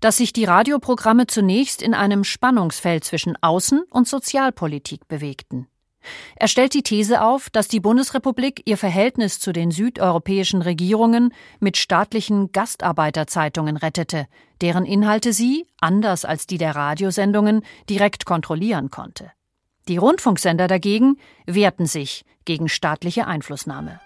dass 0.00 0.18
sich 0.18 0.32
die 0.32 0.44
Radioprogramme 0.44 1.26
zunächst 1.26 1.82
in 1.82 1.94
einem 1.94 2.24
Spannungsfeld 2.24 3.04
zwischen 3.04 3.36
Außen- 3.38 3.82
und 3.90 4.08
Sozialpolitik 4.08 5.08
bewegten. 5.08 5.68
Er 6.36 6.48
stellt 6.48 6.74
die 6.74 6.82
These 6.82 7.22
auf, 7.22 7.50
dass 7.50 7.68
die 7.68 7.80
Bundesrepublik 7.80 8.62
ihr 8.64 8.76
Verhältnis 8.76 9.38
zu 9.40 9.52
den 9.52 9.70
südeuropäischen 9.70 10.62
Regierungen 10.62 11.32
mit 11.60 11.76
staatlichen 11.76 12.52
Gastarbeiterzeitungen 12.52 13.76
rettete, 13.76 14.26
deren 14.60 14.84
Inhalte 14.84 15.32
sie, 15.32 15.66
anders 15.80 16.24
als 16.24 16.46
die 16.46 16.58
der 16.58 16.76
Radiosendungen, 16.76 17.62
direkt 17.88 18.24
kontrollieren 18.26 18.90
konnte. 18.90 19.32
Die 19.88 19.98
Rundfunksender 19.98 20.66
dagegen 20.66 21.18
wehrten 21.46 21.86
sich 21.86 22.24
gegen 22.44 22.68
staatliche 22.68 23.26
Einflussnahme. 23.26 24.00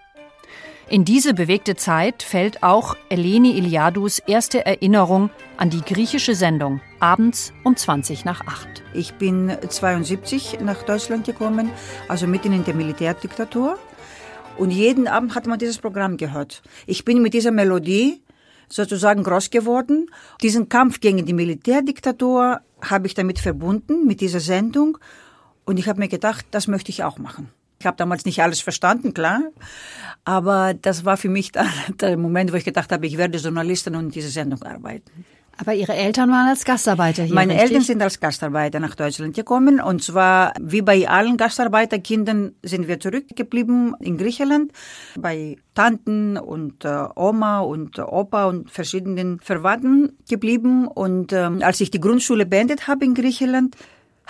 In 0.91 1.05
diese 1.05 1.33
bewegte 1.33 1.77
Zeit 1.77 2.21
fällt 2.21 2.63
auch 2.63 2.97
Eleni 3.07 3.57
Iliadous 3.57 4.19
erste 4.19 4.65
Erinnerung 4.65 5.29
an 5.55 5.69
die 5.69 5.79
griechische 5.79 6.35
Sendung 6.35 6.81
abends 6.99 7.53
um 7.63 7.77
20 7.77 8.25
nach 8.25 8.45
8. 8.45 8.83
Ich 8.93 9.13
bin 9.13 9.55
72 9.65 10.59
nach 10.59 10.83
Deutschland 10.83 11.25
gekommen, 11.25 11.71
also 12.09 12.27
mitten 12.27 12.51
in 12.51 12.65
der 12.65 12.73
Militärdiktatur. 12.73 13.79
Und 14.57 14.71
jeden 14.71 15.07
Abend 15.07 15.33
hat 15.33 15.47
man 15.47 15.59
dieses 15.59 15.77
Programm 15.77 16.17
gehört. 16.17 16.61
Ich 16.85 17.05
bin 17.05 17.21
mit 17.21 17.33
dieser 17.33 17.51
Melodie 17.51 18.21
sozusagen 18.67 19.23
groß 19.23 19.49
geworden. 19.49 20.07
Diesen 20.43 20.67
Kampf 20.67 20.99
gegen 20.99 21.25
die 21.25 21.31
Militärdiktatur 21.31 22.59
habe 22.81 23.07
ich 23.07 23.13
damit 23.13 23.39
verbunden, 23.39 24.05
mit 24.07 24.19
dieser 24.19 24.41
Sendung. 24.41 24.97
Und 25.63 25.79
ich 25.79 25.87
habe 25.87 25.99
mir 25.99 26.09
gedacht, 26.09 26.45
das 26.51 26.67
möchte 26.67 26.89
ich 26.89 27.05
auch 27.05 27.17
machen. 27.17 27.47
Ich 27.81 27.87
habe 27.87 27.97
damals 27.97 28.25
nicht 28.25 28.43
alles 28.43 28.61
verstanden, 28.61 29.11
klar. 29.11 29.41
Aber 30.23 30.75
das 30.75 31.03
war 31.03 31.17
für 31.17 31.29
mich 31.29 31.51
der 31.99 32.15
Moment, 32.15 32.53
wo 32.53 32.55
ich 32.55 32.63
gedacht 32.63 32.91
habe, 32.91 33.07
ich 33.07 33.17
werde 33.17 33.39
Journalistin 33.39 33.95
und 33.95 34.05
in 34.05 34.11
dieser 34.11 34.29
Sendung 34.29 34.61
arbeiten. 34.61 35.25
Aber 35.57 35.73
Ihre 35.73 35.93
Eltern 35.93 36.29
waren 36.29 36.47
als 36.47 36.63
Gastarbeiter 36.63 37.23
hier. 37.23 37.33
Meine 37.33 37.53
richtig? 37.53 37.71
Eltern 37.71 37.83
sind 37.83 38.01
als 38.03 38.19
Gastarbeiter 38.19 38.79
nach 38.79 38.93
Deutschland 38.93 39.35
gekommen. 39.35 39.81
Und 39.81 40.03
zwar, 40.03 40.53
wie 40.61 40.83
bei 40.83 41.09
allen 41.09 41.37
Gastarbeiterkindern, 41.37 42.53
sind 42.61 42.87
wir 42.87 42.99
zurückgeblieben 42.99 43.95
in 43.99 44.17
Griechenland. 44.17 44.71
Bei 45.17 45.57
Tanten 45.73 46.37
und 46.37 46.85
äh, 46.85 47.05
Oma 47.15 47.61
und 47.61 47.97
äh, 47.97 48.01
Opa 48.01 48.45
und 48.45 48.69
verschiedenen 48.69 49.39
Verwandten 49.39 50.19
geblieben. 50.29 50.87
Und 50.87 51.33
ähm, 51.33 51.63
als 51.63 51.81
ich 51.81 51.89
die 51.89 51.99
Grundschule 51.99 52.45
beendet 52.45 52.87
habe 52.87 53.05
in 53.05 53.15
Griechenland, 53.15 53.75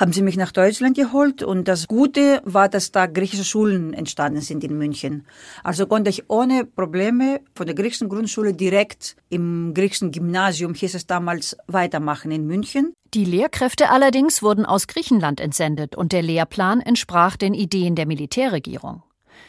haben 0.01 0.13
sie 0.13 0.23
mich 0.23 0.35
nach 0.35 0.51
Deutschland 0.51 0.97
geholt 0.97 1.43
und 1.43 1.67
das 1.67 1.87
Gute 1.87 2.41
war, 2.43 2.67
dass 2.67 2.91
da 2.91 3.05
griechische 3.05 3.43
Schulen 3.43 3.93
entstanden 3.93 4.41
sind 4.41 4.63
in 4.63 4.75
München. 4.75 5.27
Also 5.63 5.85
konnte 5.85 6.09
ich 6.09 6.27
ohne 6.27 6.65
Probleme 6.65 7.41
von 7.53 7.67
der 7.67 7.75
griechischen 7.75 8.09
Grundschule 8.09 8.55
direkt 8.55 9.15
im 9.29 9.75
griechischen 9.75 10.11
Gymnasium, 10.11 10.73
hieß 10.73 10.95
es 10.95 11.05
damals, 11.05 11.55
weitermachen 11.67 12.31
in 12.31 12.47
München. 12.47 12.93
Die 13.13 13.25
Lehrkräfte 13.25 13.91
allerdings 13.91 14.41
wurden 14.41 14.65
aus 14.65 14.87
Griechenland 14.87 15.39
entsendet 15.39 15.95
und 15.95 16.13
der 16.13 16.23
Lehrplan 16.23 16.81
entsprach 16.81 17.37
den 17.37 17.53
Ideen 17.53 17.93
der 17.93 18.07
Militärregierung. 18.07 19.03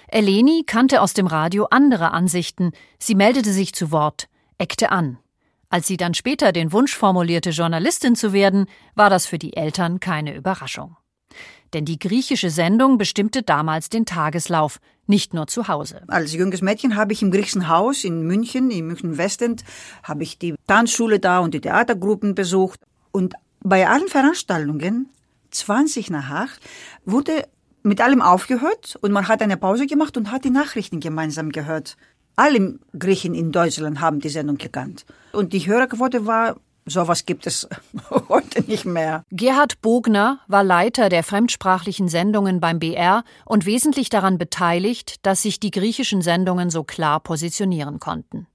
Eleni 0.08 0.64
kannte 0.66 1.00
aus 1.00 1.14
dem 1.14 1.26
Radio 1.26 1.68
andere 1.70 2.10
Ansichten, 2.10 2.72
sie 2.98 3.14
meldete 3.14 3.52
sich 3.52 3.72
zu 3.72 3.90
Wort, 3.90 4.28
eckte 4.58 4.92
an. 4.92 5.16
Als 5.72 5.86
sie 5.86 5.96
dann 5.96 6.12
später 6.12 6.52
den 6.52 6.70
Wunsch 6.70 6.94
formulierte, 6.94 7.48
Journalistin 7.48 8.14
zu 8.14 8.34
werden, 8.34 8.66
war 8.94 9.08
das 9.08 9.24
für 9.24 9.38
die 9.38 9.56
Eltern 9.56 10.00
keine 10.00 10.36
Überraschung. 10.36 10.98
Denn 11.72 11.86
die 11.86 11.98
griechische 11.98 12.50
Sendung 12.50 12.98
bestimmte 12.98 13.42
damals 13.42 13.88
den 13.88 14.04
Tageslauf, 14.04 14.80
nicht 15.06 15.32
nur 15.32 15.46
zu 15.46 15.68
Hause. 15.68 16.02
Als 16.08 16.34
junges 16.34 16.60
Mädchen 16.60 16.94
habe 16.94 17.14
ich 17.14 17.22
im 17.22 17.30
griechischen 17.30 17.68
Haus 17.70 18.04
in 18.04 18.26
München, 18.26 18.70
in 18.70 18.86
München 18.86 19.16
Westend, 19.16 19.64
habe 20.02 20.24
ich 20.24 20.38
die 20.38 20.56
Tanzschule 20.66 21.18
da 21.20 21.38
und 21.38 21.54
die 21.54 21.62
Theatergruppen 21.62 22.34
besucht. 22.34 22.78
Und 23.10 23.32
bei 23.60 23.88
allen 23.88 24.08
Veranstaltungen, 24.08 25.08
20 25.52 26.10
nach 26.10 26.30
8, 26.30 26.60
wurde 27.06 27.48
mit 27.82 28.02
allem 28.02 28.20
aufgehört 28.20 28.98
und 29.00 29.10
man 29.10 29.26
hat 29.26 29.40
eine 29.40 29.56
Pause 29.56 29.86
gemacht 29.86 30.18
und 30.18 30.30
hat 30.30 30.44
die 30.44 30.50
Nachrichten 30.50 31.00
gemeinsam 31.00 31.48
gehört. 31.48 31.96
Alle 32.36 32.78
Griechen 32.98 33.34
in 33.34 33.52
Deutschland 33.52 34.02
haben 34.02 34.20
die 34.20 34.28
Sendung 34.28 34.58
gekannt. 34.58 35.06
Und 35.32 35.52
die 35.52 35.66
Hörerquote 35.66 36.26
war 36.26 36.56
Sowas 36.84 37.26
gibt 37.26 37.46
es 37.46 37.68
heute 38.28 38.62
nicht 38.62 38.84
mehr. 38.84 39.24
Gerhard 39.30 39.80
Bogner 39.82 40.40
war 40.48 40.64
Leiter 40.64 41.08
der 41.08 41.22
fremdsprachlichen 41.22 42.08
Sendungen 42.08 42.58
beim 42.58 42.80
BR 42.80 43.22
und 43.44 43.66
wesentlich 43.66 44.08
daran 44.08 44.36
beteiligt, 44.36 45.24
dass 45.24 45.42
sich 45.42 45.60
die 45.60 45.70
griechischen 45.70 46.22
Sendungen 46.22 46.70
so 46.70 46.82
klar 46.82 47.20
positionieren 47.20 48.00
konnten. 48.00 48.48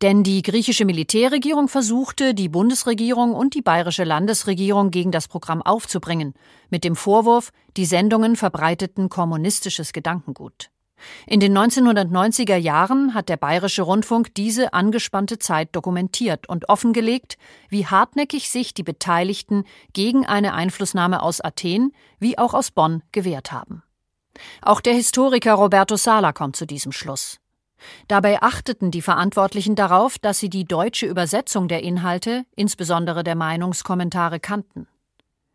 Denn 0.00 0.22
die 0.22 0.40
griechische 0.40 0.86
Militärregierung 0.86 1.68
versuchte, 1.68 2.32
die 2.32 2.48
Bundesregierung 2.48 3.34
und 3.34 3.54
die 3.54 3.60
bayerische 3.60 4.04
Landesregierung 4.04 4.90
gegen 4.90 5.10
das 5.10 5.28
Programm 5.28 5.60
aufzubringen, 5.60 6.32
mit 6.70 6.84
dem 6.84 6.96
Vorwurf, 6.96 7.50
die 7.76 7.84
Sendungen 7.84 8.36
verbreiteten 8.36 9.10
kommunistisches 9.10 9.92
Gedankengut. 9.92 10.69
In 11.26 11.40
den 11.40 11.56
1990er 11.56 12.56
Jahren 12.56 13.14
hat 13.14 13.28
der 13.28 13.36
Bayerische 13.36 13.82
Rundfunk 13.82 14.34
diese 14.34 14.72
angespannte 14.72 15.38
Zeit 15.38 15.70
dokumentiert 15.72 16.48
und 16.48 16.68
offengelegt, 16.68 17.38
wie 17.68 17.86
hartnäckig 17.86 18.50
sich 18.50 18.74
die 18.74 18.82
Beteiligten 18.82 19.64
gegen 19.92 20.26
eine 20.26 20.54
Einflussnahme 20.54 21.22
aus 21.22 21.40
Athen 21.40 21.92
wie 22.18 22.38
auch 22.38 22.54
aus 22.54 22.70
Bonn 22.70 23.02
gewehrt 23.12 23.52
haben. 23.52 23.82
Auch 24.62 24.80
der 24.80 24.94
Historiker 24.94 25.54
Roberto 25.54 25.96
Sala 25.96 26.32
kommt 26.32 26.56
zu 26.56 26.66
diesem 26.66 26.92
Schluss. 26.92 27.38
Dabei 28.08 28.42
achteten 28.42 28.90
die 28.90 29.02
Verantwortlichen 29.02 29.74
darauf, 29.74 30.18
dass 30.18 30.38
sie 30.38 30.50
die 30.50 30.64
deutsche 30.64 31.06
Übersetzung 31.06 31.68
der 31.68 31.82
Inhalte, 31.82 32.44
insbesondere 32.54 33.24
der 33.24 33.36
Meinungskommentare, 33.36 34.38
kannten. 34.38 34.86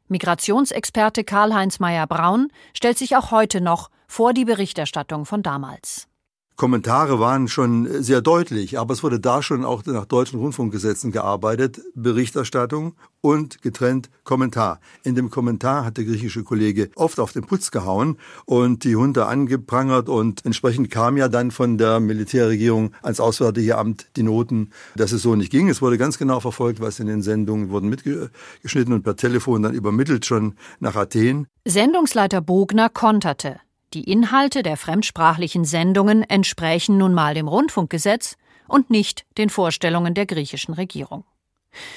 Migrationsexperte 0.08 1.24
Karl-Heinz 1.24 1.80
Meyer-Braun 1.80 2.50
stellt 2.74 2.98
sich 2.98 3.16
auch 3.16 3.32
heute 3.32 3.62
noch 3.62 3.90
vor 4.08 4.34
die 4.34 4.46
Berichterstattung 4.46 5.26
von 5.26 5.42
damals. 5.42 6.08
Kommentare 6.56 7.20
waren 7.20 7.50
schon 7.50 8.02
sehr 8.02 8.22
deutlich, 8.22 8.80
aber 8.80 8.94
es 8.94 9.04
wurde 9.04 9.20
da 9.20 9.42
schon 9.42 9.66
auch 9.66 9.86
nach 9.86 10.06
deutschen 10.06 10.40
Rundfunkgesetzen 10.40 11.12
gearbeitet, 11.12 11.82
Berichterstattung 11.96 12.94
und 13.20 13.62
getrennt 13.62 14.10
Kommentar. 14.24 14.80
In 15.04 15.16
dem 15.16 15.30
Kommentar 15.30 15.84
hat 15.84 15.98
der 15.98 16.06
griechische 16.06 16.44
Kollege 16.44 16.90
oft 16.96 17.20
auf 17.20 17.34
den 17.34 17.44
Putz 17.44 17.72
gehauen 17.72 18.18
und 18.46 18.86
die 18.86 18.96
Hunde 18.96 19.26
angeprangert 19.26 20.08
und 20.08 20.46
entsprechend 20.46 20.90
kam 20.90 21.18
ja 21.18 21.28
dann 21.28 21.52
von 21.52 21.78
der 21.78 22.00
Militärregierung 22.00 22.92
ans 23.02 23.20
Auswärtige 23.20 23.78
Amt 23.78 24.08
die 24.16 24.24
Noten, 24.24 24.70
dass 24.96 25.12
es 25.12 25.24
so 25.24 25.36
nicht 25.36 25.52
ging. 25.52 25.68
Es 25.68 25.82
wurde 25.82 25.98
ganz 25.98 26.18
genau 26.18 26.40
verfolgt, 26.40 26.80
was 26.80 27.02
in 27.02 27.08
den 27.08 27.22
Sendungen 27.22 27.70
wurden 27.70 27.90
mitgeschnitten 27.90 28.94
und 28.94 29.04
per 29.04 29.18
Telefon 29.18 29.64
dann 29.64 29.74
übermittelt 29.74 30.26
schon 30.26 30.56
nach 30.80 30.96
Athen. 30.96 31.48
Sendungsleiter 31.66 32.40
Bogner 32.40 32.88
konterte. 32.90 33.58
Die 33.94 34.04
Inhalte 34.04 34.64
der 34.64 34.78
fremdsprachlichen 34.78 35.64
Sendungen 35.64 36.24
entsprechen 36.24 36.98
nun 36.98 37.14
mal 37.14 37.34
dem 37.34 37.48
Rundfunkgesetz 37.48 38.36
und 38.68 38.90
nicht 38.90 39.26
den 39.38 39.50
Vorstellungen 39.50 40.14
der 40.14 40.26
griechischen 40.26 40.74
Regierung. 40.74 41.24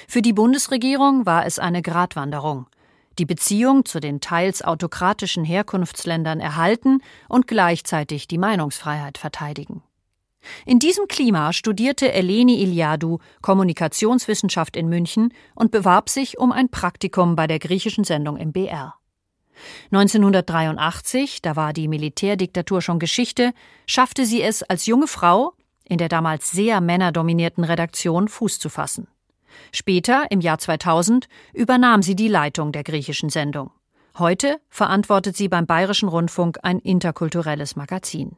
Für 0.06 0.22
die 0.22 0.32
Bundesregierung 0.32 1.26
war 1.26 1.46
es 1.46 1.58
eine 1.58 1.82
Gratwanderung, 1.82 2.66
die 3.18 3.26
Beziehung 3.26 3.84
zu 3.84 4.00
den 4.00 4.20
teils 4.20 4.62
autokratischen 4.62 5.44
Herkunftsländern 5.44 6.40
erhalten 6.40 7.00
und 7.28 7.46
gleichzeitig 7.46 8.28
die 8.28 8.38
Meinungsfreiheit 8.38 9.18
verteidigen. 9.18 9.82
In 10.64 10.78
diesem 10.78 11.08
Klima 11.08 11.52
studierte 11.52 12.12
Eleni 12.12 12.62
Iliadou 12.62 13.18
Kommunikationswissenschaft 13.42 14.76
in 14.76 14.88
München 14.88 15.34
und 15.54 15.72
bewarb 15.72 16.08
sich 16.08 16.38
um 16.38 16.52
ein 16.52 16.68
Praktikum 16.68 17.34
bei 17.34 17.46
der 17.46 17.58
griechischen 17.58 18.04
Sendung 18.04 18.36
im 18.36 18.52
BR. 18.52 18.97
1983, 19.90 21.42
da 21.42 21.56
war 21.56 21.72
die 21.72 21.88
Militärdiktatur 21.88 22.82
schon 22.82 22.98
Geschichte, 22.98 23.52
schaffte 23.86 24.26
sie 24.26 24.42
es 24.42 24.62
als 24.62 24.86
junge 24.86 25.06
Frau, 25.06 25.54
in 25.84 25.98
der 25.98 26.08
damals 26.08 26.50
sehr 26.50 26.80
männerdominierten 26.80 27.64
Redaktion 27.64 28.28
Fuß 28.28 28.58
zu 28.58 28.68
fassen. 28.68 29.08
Später, 29.72 30.26
im 30.30 30.40
Jahr 30.40 30.58
2000, 30.58 31.28
übernahm 31.52 32.02
sie 32.02 32.14
die 32.14 32.28
Leitung 32.28 32.72
der 32.72 32.84
griechischen 32.84 33.30
Sendung. 33.30 33.70
Heute 34.18 34.60
verantwortet 34.68 35.36
sie 35.36 35.48
beim 35.48 35.66
Bayerischen 35.66 36.08
Rundfunk 36.08 36.58
ein 36.62 36.78
interkulturelles 36.80 37.76
Magazin. 37.76 38.36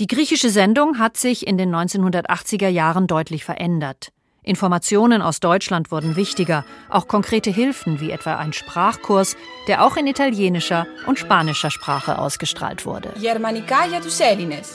Die 0.00 0.06
griechische 0.06 0.50
Sendung 0.50 0.98
hat 0.98 1.16
sich 1.16 1.46
in 1.46 1.58
den 1.58 1.74
1980er 1.74 2.68
Jahren 2.68 3.06
deutlich 3.06 3.44
verändert. 3.44 4.12
Informationen 4.47 5.21
aus 5.21 5.39
Deutschland 5.39 5.89
wurden 5.89 6.17
wichtiger, 6.17 6.65
auch 6.89 7.07
konkrete 7.07 7.49
Hilfen 7.49 8.01
wie 8.01 8.11
etwa 8.11 8.35
ein 8.35 8.51
Sprachkurs, 8.51 9.37
der 9.67 9.85
auch 9.85 9.95
in 9.95 10.05
italienischer 10.05 10.85
und 11.07 11.17
spanischer 11.17 11.71
Sprache 11.71 12.19
ausgestrahlt 12.19 12.85
wurde. 12.85 13.13
Γερμανικά 13.15 13.85
για 13.89 14.01
τους 14.01 14.19
Έλληνες. 14.19 14.67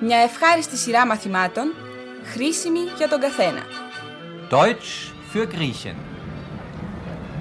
Μια 0.00 0.18
ευχάριστη 0.18 0.76
σειρά 0.76 1.06
μαθημάτων, 1.06 1.74
χρήσιμη 2.24 2.80
για 2.96 3.08
τον 3.08 3.20
καθένα. 3.20 3.62
Deutsch 4.50 5.12
für 5.32 5.46
Griechen. 5.46 5.96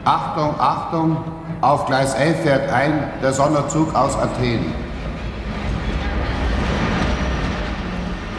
Achtung, 0.04 0.54
Achtung, 0.60 1.10
auf 1.62 1.86
Gleis 1.86 2.14
11 2.14 2.42
fährt 2.44 2.70
ein 2.70 2.94
der 3.22 3.34
Sonderzug 3.34 3.96
aus 3.96 4.16
Athen. 4.16 4.74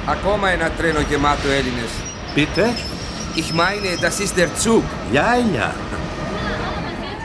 Ακόμα 0.07 0.51
ένα 0.51 0.71
τρένο 0.71 1.01
γεμάτο 1.01 1.49
Έλληνες. 1.49 1.91
Bitte? 2.37 2.92
Ich 3.37 3.53
meine, 3.53 3.97
das 4.01 4.21
ist 4.21 4.37
der 4.37 4.55
Zug. 4.57 4.85
Ja, 5.13 5.37
ja. 5.37 5.75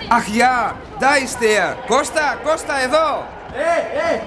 Ach 0.10 0.28
ja, 0.28 0.76
da 1.00 1.16
ist 1.16 1.42
er. 1.42 1.76
Costa, 1.88 2.36
Costa, 2.44 2.80
εδώ. 2.82 3.26
Hey, 3.54 3.84
hey. 3.94 4.22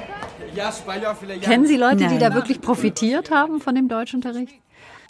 Kennen 1.42 1.66
Sie 1.66 1.76
Leute, 1.76 2.06
die 2.08 2.18
da 2.18 2.34
wirklich 2.34 2.60
profitiert 2.60 3.30
haben 3.30 3.60
von 3.60 3.74
dem 3.74 3.88
Deutschunterricht? 3.88 4.54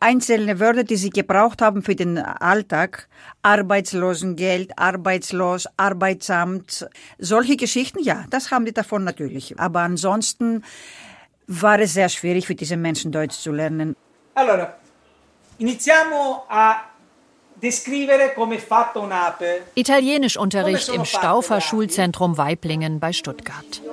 Einzelne 0.01 0.61
Wörter, 0.61 0.85
die 0.85 0.97
sie 0.97 1.11
gebraucht 1.11 1.63
haben 1.63 1.83
für 1.83 1.95
den 1.95 2.19
Alltag, 2.19 3.09
Arbeitslosengeld, 3.43 4.73
Arbeitslos, 4.77 5.69
Arbeitsamt, 5.77 6.87
solche 7.19 7.57
Geschichten, 7.57 8.03
ja, 8.03 8.25
das 8.29 8.51
haben 8.51 8.67
die 8.67 8.75
davon 8.75 9.05
natürlich. 9.05 9.59
Aber 9.59 9.81
ansonsten 9.81 10.65
war 11.47 11.79
es 11.81 11.95
sehr 11.95 12.09
schwierig 12.09 12.47
für 12.47 12.55
diese 12.55 12.77
Menschen 12.77 13.13
Deutsch 13.13 13.37
zu 13.37 13.53
lernen. 13.53 13.97
Allora, 14.35 14.77
Iniziamo 15.62 16.46
a. 16.50 16.82
Italienischunterricht 19.76 20.90
im 20.90 21.06
Staufer 21.06 21.62
Schulzentrum 21.62 22.40
Weiblingen 22.40 23.00
bei 23.00 23.14
Stuttgart. 23.14 23.84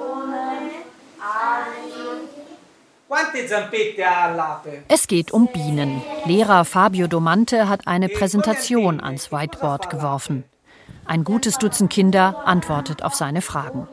Es 4.88 5.06
geht 5.08 5.30
um 5.30 5.48
Bienen. 5.48 6.00
Lehrer 6.24 6.64
Fabio 6.64 7.06
Domante 7.06 7.68
hat 7.68 7.86
eine 7.86 8.08
Präsentation 8.08 9.02
ans 9.02 9.30
Whiteboard 9.30 9.90
geworfen. 9.90 10.44
Ein 11.04 11.24
gutes 11.24 11.58
Dutzend 11.58 11.92
Kinder 11.92 12.46
antwortet 12.46 13.02
auf 13.02 13.14
seine 13.14 13.42
Fragen. 13.42 13.86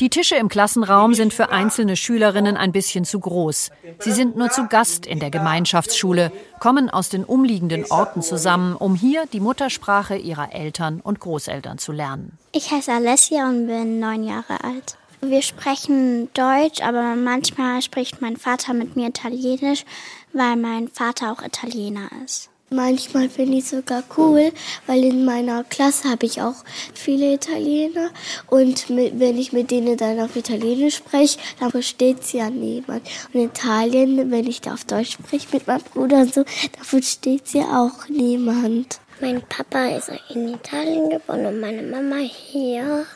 Die 0.00 0.10
Tische 0.10 0.34
im 0.34 0.48
Klassenraum 0.48 1.14
sind 1.14 1.32
für 1.32 1.50
einzelne 1.50 1.96
Schülerinnen 1.96 2.56
ein 2.56 2.72
bisschen 2.72 3.04
zu 3.04 3.20
groß. 3.20 3.70
Sie 4.00 4.12
sind 4.12 4.36
nur 4.36 4.50
zu 4.50 4.66
Gast 4.66 5.06
in 5.06 5.20
der 5.20 5.30
Gemeinschaftsschule, 5.30 6.32
kommen 6.58 6.90
aus 6.90 7.10
den 7.10 7.24
umliegenden 7.24 7.84
Orten 7.90 8.22
zusammen, 8.22 8.74
um 8.74 8.96
hier 8.96 9.26
die 9.32 9.40
Muttersprache 9.40 10.16
ihrer 10.16 10.52
Eltern 10.52 11.00
und 11.00 11.20
Großeltern 11.20 11.78
zu 11.78 11.92
lernen. 11.92 12.38
Ich 12.52 12.70
heiße 12.70 12.92
Alessia 12.92 13.48
und 13.48 13.66
bin 13.66 14.00
neun 14.00 14.24
Jahre 14.24 14.64
alt. 14.64 14.96
Wir 15.20 15.42
sprechen 15.42 16.28
Deutsch, 16.34 16.82
aber 16.82 17.14
manchmal 17.14 17.80
spricht 17.80 18.20
mein 18.20 18.36
Vater 18.36 18.74
mit 18.74 18.96
mir 18.96 19.08
Italienisch, 19.08 19.84
weil 20.32 20.56
mein 20.56 20.88
Vater 20.88 21.32
auch 21.32 21.42
Italiener 21.42 22.10
ist. 22.24 22.50
Manchmal 22.74 23.28
finde 23.28 23.58
ich 23.58 23.64
es 23.64 23.70
sogar 23.70 24.02
cool, 24.16 24.50
weil 24.86 25.04
in 25.04 25.24
meiner 25.24 25.62
Klasse 25.62 26.10
habe 26.10 26.26
ich 26.26 26.42
auch 26.42 26.56
viele 26.92 27.34
Italiener 27.34 28.10
und 28.48 28.90
mit, 28.90 29.20
wenn 29.20 29.38
ich 29.38 29.52
mit 29.52 29.70
denen 29.70 29.96
dann 29.96 30.18
auf 30.18 30.34
Italienisch 30.34 30.96
spreche, 30.96 31.38
dann 31.60 31.70
versteht 31.70 32.24
sie 32.24 32.38
ja 32.38 32.50
niemand. 32.50 33.06
Und 33.32 33.40
in 33.40 33.46
Italien, 33.46 34.30
wenn 34.30 34.48
ich 34.48 34.60
da 34.60 34.74
auf 34.74 34.84
Deutsch 34.84 35.12
spreche 35.12 35.46
mit 35.52 35.68
meinem 35.68 35.82
Bruder 35.82 36.22
und 36.22 36.34
so, 36.34 36.42
dann 36.42 36.84
versteht 36.84 37.46
sie 37.46 37.60
auch 37.60 38.08
niemand. 38.08 38.98
Mein 39.20 39.40
Papa 39.42 39.96
ist 39.96 40.10
in 40.30 40.48
Italien 40.48 41.10
geboren 41.10 41.46
und 41.46 41.60
meine 41.60 41.82
Mama 41.82 42.16
hier. 42.16 43.06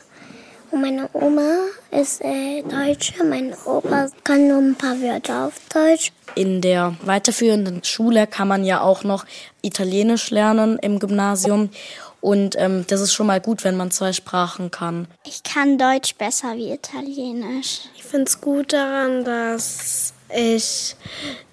Und 0.71 0.81
meine 0.81 1.09
Oma 1.13 1.65
ist 1.89 2.21
äh, 2.21 2.61
Deutsche, 2.61 3.23
mein 3.23 3.53
Opa 3.65 4.07
kann 4.23 4.47
nur 4.47 4.59
ein 4.59 4.75
paar 4.75 5.01
Wörter 5.01 5.47
auf 5.47 5.53
Deutsch. 5.73 6.11
In 6.35 6.61
der 6.61 6.95
weiterführenden 7.01 7.83
Schule 7.83 8.27
kann 8.27 8.47
man 8.47 8.63
ja 8.63 8.81
auch 8.81 9.03
noch 9.03 9.25
Italienisch 9.61 10.29
lernen 10.29 10.77
im 10.79 10.99
Gymnasium. 10.99 11.69
Und 12.21 12.55
ähm, 12.59 12.85
das 12.87 13.01
ist 13.01 13.13
schon 13.13 13.27
mal 13.27 13.41
gut, 13.41 13.63
wenn 13.63 13.77
man 13.77 13.91
zwei 13.91 14.13
Sprachen 14.13 14.69
kann. 14.69 15.07
Ich 15.25 15.41
kann 15.41 15.77
Deutsch 15.77 16.15
besser 16.15 16.55
wie 16.55 16.71
Italienisch. 16.71 17.81
Ich 17.95 18.03
finde 18.03 18.25
es 18.25 18.39
gut 18.39 18.73
daran, 18.73 19.23
dass 19.23 20.13
ich 20.35 20.95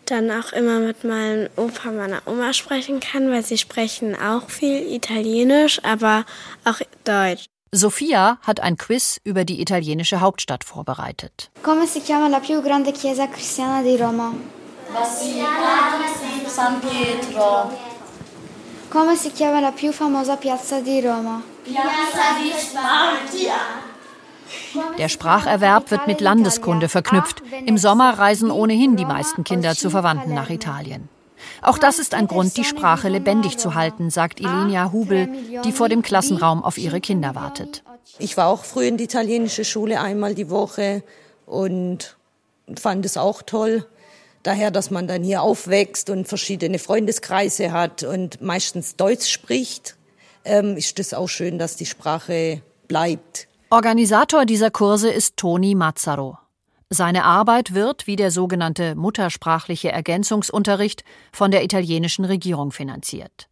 dann 0.04 0.30
auch 0.30 0.52
immer 0.52 0.80
mit 0.80 1.04
meinem 1.04 1.48
Opa 1.56 1.88
und 1.88 1.96
meiner 1.96 2.22
Oma 2.26 2.52
sprechen 2.52 3.00
kann, 3.00 3.30
weil 3.30 3.44
sie 3.44 3.58
sprechen 3.58 4.14
auch 4.14 4.50
viel 4.50 4.92
Italienisch, 4.92 5.80
aber 5.84 6.24
auch 6.64 6.80
Deutsch. 7.04 7.46
Sophia 7.76 8.38
hat 8.42 8.60
ein 8.60 8.76
Quiz 8.76 9.20
über 9.22 9.44
die 9.44 9.60
italienische 9.60 10.20
Hauptstadt 10.20 10.64
vorbereitet. 10.64 11.50
Come 11.62 11.86
si 11.86 12.00
chiama 12.00 12.28
la 12.28 12.40
più 12.40 12.62
grande 12.62 12.92
chiesa 12.92 13.26
cristiana 13.26 13.82
di 13.82 13.96
Roma? 13.96 14.32
Basilica 14.92 15.46
San 16.46 16.80
Pietro. 16.80 17.70
Come 18.90 19.16
si 19.16 19.30
chiama 19.30 19.60
la 19.60 19.72
più 19.72 19.92
famosa 19.92 20.36
piazza 20.36 20.80
di 20.80 21.00
Roma? 21.00 21.42
Piazza 21.64 22.38
di 22.40 22.52
Spartia. 22.56 23.94
Der 24.96 25.08
Spracherwerb 25.08 25.90
wird 25.90 26.06
mit 26.06 26.20
Landeskunde 26.20 26.88
verknüpft. 26.88 27.42
Im 27.66 27.78
Sommer 27.78 28.18
reisen 28.18 28.50
ohnehin 28.50 28.96
die 28.96 29.04
meisten 29.04 29.44
Kinder 29.44 29.74
zu 29.74 29.90
Verwandten 29.90 30.34
nach 30.34 30.50
Italien. 30.50 31.08
Auch 31.62 31.78
das 31.78 31.98
ist 31.98 32.14
ein 32.14 32.26
Grund, 32.26 32.56
die 32.56 32.64
Sprache 32.64 33.08
lebendig 33.08 33.58
zu 33.58 33.74
halten, 33.74 34.10
sagt 34.10 34.40
Ilenia 34.40 34.92
Hubel, 34.92 35.28
die 35.64 35.72
vor 35.72 35.88
dem 35.88 36.02
Klassenraum 36.02 36.62
auf 36.62 36.78
ihre 36.78 37.00
Kinder 37.00 37.34
wartet. 37.34 37.82
Ich 38.18 38.36
war 38.36 38.48
auch 38.48 38.64
früh 38.64 38.86
in 38.86 38.96
die 38.96 39.04
italienische 39.04 39.64
Schule 39.64 40.00
einmal 40.00 40.34
die 40.34 40.48
Woche 40.50 41.02
und 41.44 42.16
fand 42.78 43.04
es 43.04 43.16
auch 43.16 43.42
toll. 43.42 43.86
Daher, 44.42 44.70
dass 44.70 44.90
man 44.90 45.08
dann 45.08 45.24
hier 45.24 45.42
aufwächst 45.42 46.08
und 46.08 46.28
verschiedene 46.28 46.78
Freundeskreise 46.78 47.72
hat 47.72 48.04
und 48.04 48.40
meistens 48.40 48.94
Deutsch 48.96 49.28
spricht, 49.28 49.96
ähm, 50.44 50.76
ist 50.76 50.98
es 51.00 51.14
auch 51.14 51.28
schön, 51.28 51.58
dass 51.58 51.76
die 51.76 51.86
Sprache 51.86 52.62
bleibt. 52.86 53.48
Organisator 53.70 54.46
dieser 54.46 54.70
Kurse 54.70 55.10
ist 55.10 55.36
Toni 55.36 55.74
Mazzaro. 55.74 56.38
Seine 56.88 57.24
Arbeit 57.24 57.74
wird, 57.74 58.06
wie 58.06 58.14
der 58.14 58.30
sogenannte 58.30 58.94
muttersprachliche 58.94 59.90
Ergänzungsunterricht, 59.90 61.02
von 61.32 61.50
der 61.50 61.64
italienischen 61.64 62.24
Regierung 62.24 62.70
finanziert. 62.70 63.48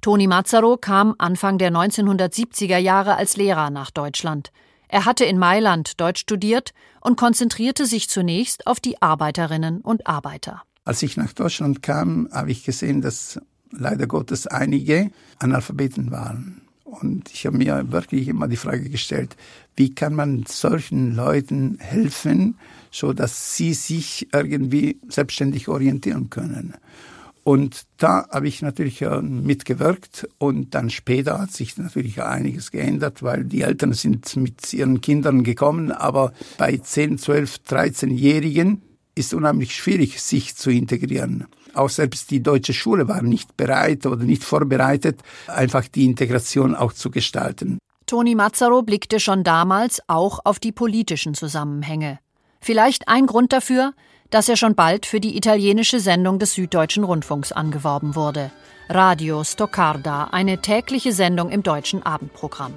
Toni 0.00 0.26
Mazzaro 0.26 0.78
kam 0.78 1.14
Anfang 1.18 1.58
der 1.58 1.70
1970er 1.70 2.78
Jahre 2.78 3.16
als 3.16 3.36
Lehrer 3.36 3.68
nach 3.68 3.90
Deutschland. 3.90 4.50
Er 4.88 5.04
hatte 5.04 5.24
in 5.24 5.38
Mailand 5.38 6.00
Deutsch 6.00 6.22
studiert 6.22 6.72
und 7.02 7.16
konzentrierte 7.16 7.84
sich 7.84 8.08
zunächst 8.08 8.66
auf 8.66 8.80
die 8.80 9.00
Arbeiterinnen 9.00 9.82
und 9.82 10.06
Arbeiter. 10.06 10.62
Als 10.84 11.02
ich 11.02 11.18
nach 11.18 11.32
Deutschland 11.34 11.82
kam, 11.82 12.28
habe 12.32 12.50
ich 12.50 12.64
gesehen, 12.64 13.02
dass 13.02 13.40
leider 13.70 14.06
Gottes 14.06 14.46
einige 14.46 15.10
Analphabeten 15.38 16.10
waren. 16.10 16.62
Und 16.90 17.30
ich 17.32 17.46
habe 17.46 17.56
mir 17.56 17.92
wirklich 17.92 18.26
immer 18.28 18.48
die 18.48 18.56
Frage 18.56 18.90
gestellt, 18.90 19.36
wie 19.76 19.94
kann 19.94 20.14
man 20.14 20.44
solchen 20.46 21.14
Leuten 21.14 21.78
helfen, 21.78 22.58
so 22.90 23.12
dass 23.12 23.56
sie 23.56 23.74
sich 23.74 24.28
irgendwie 24.32 24.98
selbstständig 25.08 25.68
orientieren 25.68 26.30
können. 26.30 26.74
Und 27.44 27.86
da 27.96 28.28
habe 28.30 28.48
ich 28.48 28.60
natürlich 28.60 29.00
mitgewirkt 29.22 30.28
und 30.38 30.74
dann 30.74 30.90
später 30.90 31.40
hat 31.40 31.52
sich 31.52 31.78
natürlich 31.78 32.20
einiges 32.22 32.70
geändert, 32.70 33.22
weil 33.22 33.44
die 33.44 33.62
Eltern 33.62 33.92
sind 33.92 34.36
mit 34.36 34.72
ihren 34.72 35.00
Kindern 35.00 35.42
gekommen, 35.42 35.90
aber 35.90 36.32
bei 36.58 36.76
10, 36.76 37.18
12, 37.18 37.60
13-Jährigen 37.68 38.82
ist 39.14 39.32
unheimlich 39.32 39.74
schwierig, 39.74 40.20
sich 40.20 40.54
zu 40.56 40.70
integrieren. 40.70 41.46
Auch 41.74 41.90
selbst 41.90 42.30
die 42.30 42.42
deutsche 42.42 42.72
Schule 42.72 43.08
war 43.08 43.22
nicht 43.22 43.56
bereit 43.56 44.06
oder 44.06 44.24
nicht 44.24 44.44
vorbereitet, 44.44 45.20
einfach 45.46 45.86
die 45.88 46.04
Integration 46.04 46.74
auch 46.74 46.92
zu 46.92 47.10
gestalten. 47.10 47.78
Toni 48.06 48.34
Mazzaro 48.34 48.82
blickte 48.82 49.20
schon 49.20 49.44
damals 49.44 50.02
auch 50.08 50.40
auf 50.44 50.58
die 50.58 50.72
politischen 50.72 51.34
Zusammenhänge. 51.34 52.18
Vielleicht 52.60 53.08
ein 53.08 53.26
Grund 53.26 53.52
dafür, 53.52 53.92
dass 54.30 54.48
er 54.48 54.56
schon 54.56 54.74
bald 54.74 55.06
für 55.06 55.20
die 55.20 55.36
italienische 55.36 56.00
Sendung 56.00 56.38
des 56.38 56.54
Süddeutschen 56.54 57.04
Rundfunks 57.04 57.52
angeworben 57.52 58.14
wurde. 58.14 58.50
Radio 58.88 59.44
Stoccarda, 59.44 60.24
eine 60.32 60.58
tägliche 60.58 61.12
Sendung 61.12 61.50
im 61.50 61.62
deutschen 61.62 62.02
Abendprogramm. 62.02 62.74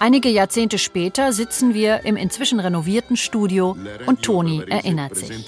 Einige 0.00 0.30
Jahrzehnte 0.30 0.78
später 0.78 1.30
sitzen 1.34 1.74
wir 1.74 2.06
im 2.06 2.16
inzwischen 2.16 2.58
renovierten 2.58 3.18
Studio 3.18 3.76
und 4.06 4.22
Toni 4.22 4.62
erinnert 4.66 5.14
sich. 5.14 5.46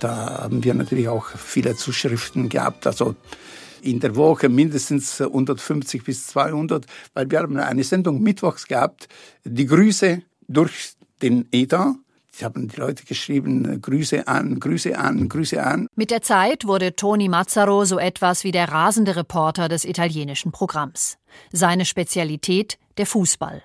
Da 0.00 0.42
haben 0.42 0.64
wir 0.64 0.74
natürlich 0.74 1.08
auch 1.08 1.28
viele 1.28 1.76
Zuschriften 1.76 2.48
gehabt, 2.48 2.88
also 2.88 3.14
in 3.80 4.00
der 4.00 4.16
Woche 4.16 4.48
mindestens 4.48 5.20
150 5.20 6.02
bis 6.02 6.26
200, 6.26 6.86
weil 7.14 7.30
wir 7.30 7.38
haben 7.38 7.56
eine 7.58 7.84
Sendung 7.84 8.20
mittwochs 8.20 8.66
gehabt, 8.66 9.08
die 9.44 9.66
Grüße 9.66 10.20
durch 10.48 10.94
den 11.22 11.46
EDA. 11.52 11.94
Sie 12.38 12.44
haben 12.44 12.68
die 12.68 12.76
Leute 12.76 13.04
geschrieben, 13.04 13.82
Grüße 13.82 14.28
an, 14.28 14.60
Grüße 14.60 14.96
an, 14.96 15.28
Grüße 15.28 15.60
an. 15.60 15.88
Mit 15.96 16.12
der 16.12 16.22
Zeit 16.22 16.68
wurde 16.68 16.94
Toni 16.94 17.28
Mazzaro 17.28 17.84
so 17.84 17.98
etwas 17.98 18.44
wie 18.44 18.52
der 18.52 18.68
rasende 18.68 19.16
Reporter 19.16 19.68
des 19.68 19.84
italienischen 19.84 20.52
Programms. 20.52 21.18
Seine 21.50 21.84
Spezialität 21.84 22.78
der 22.96 23.06
Fußball. 23.06 23.64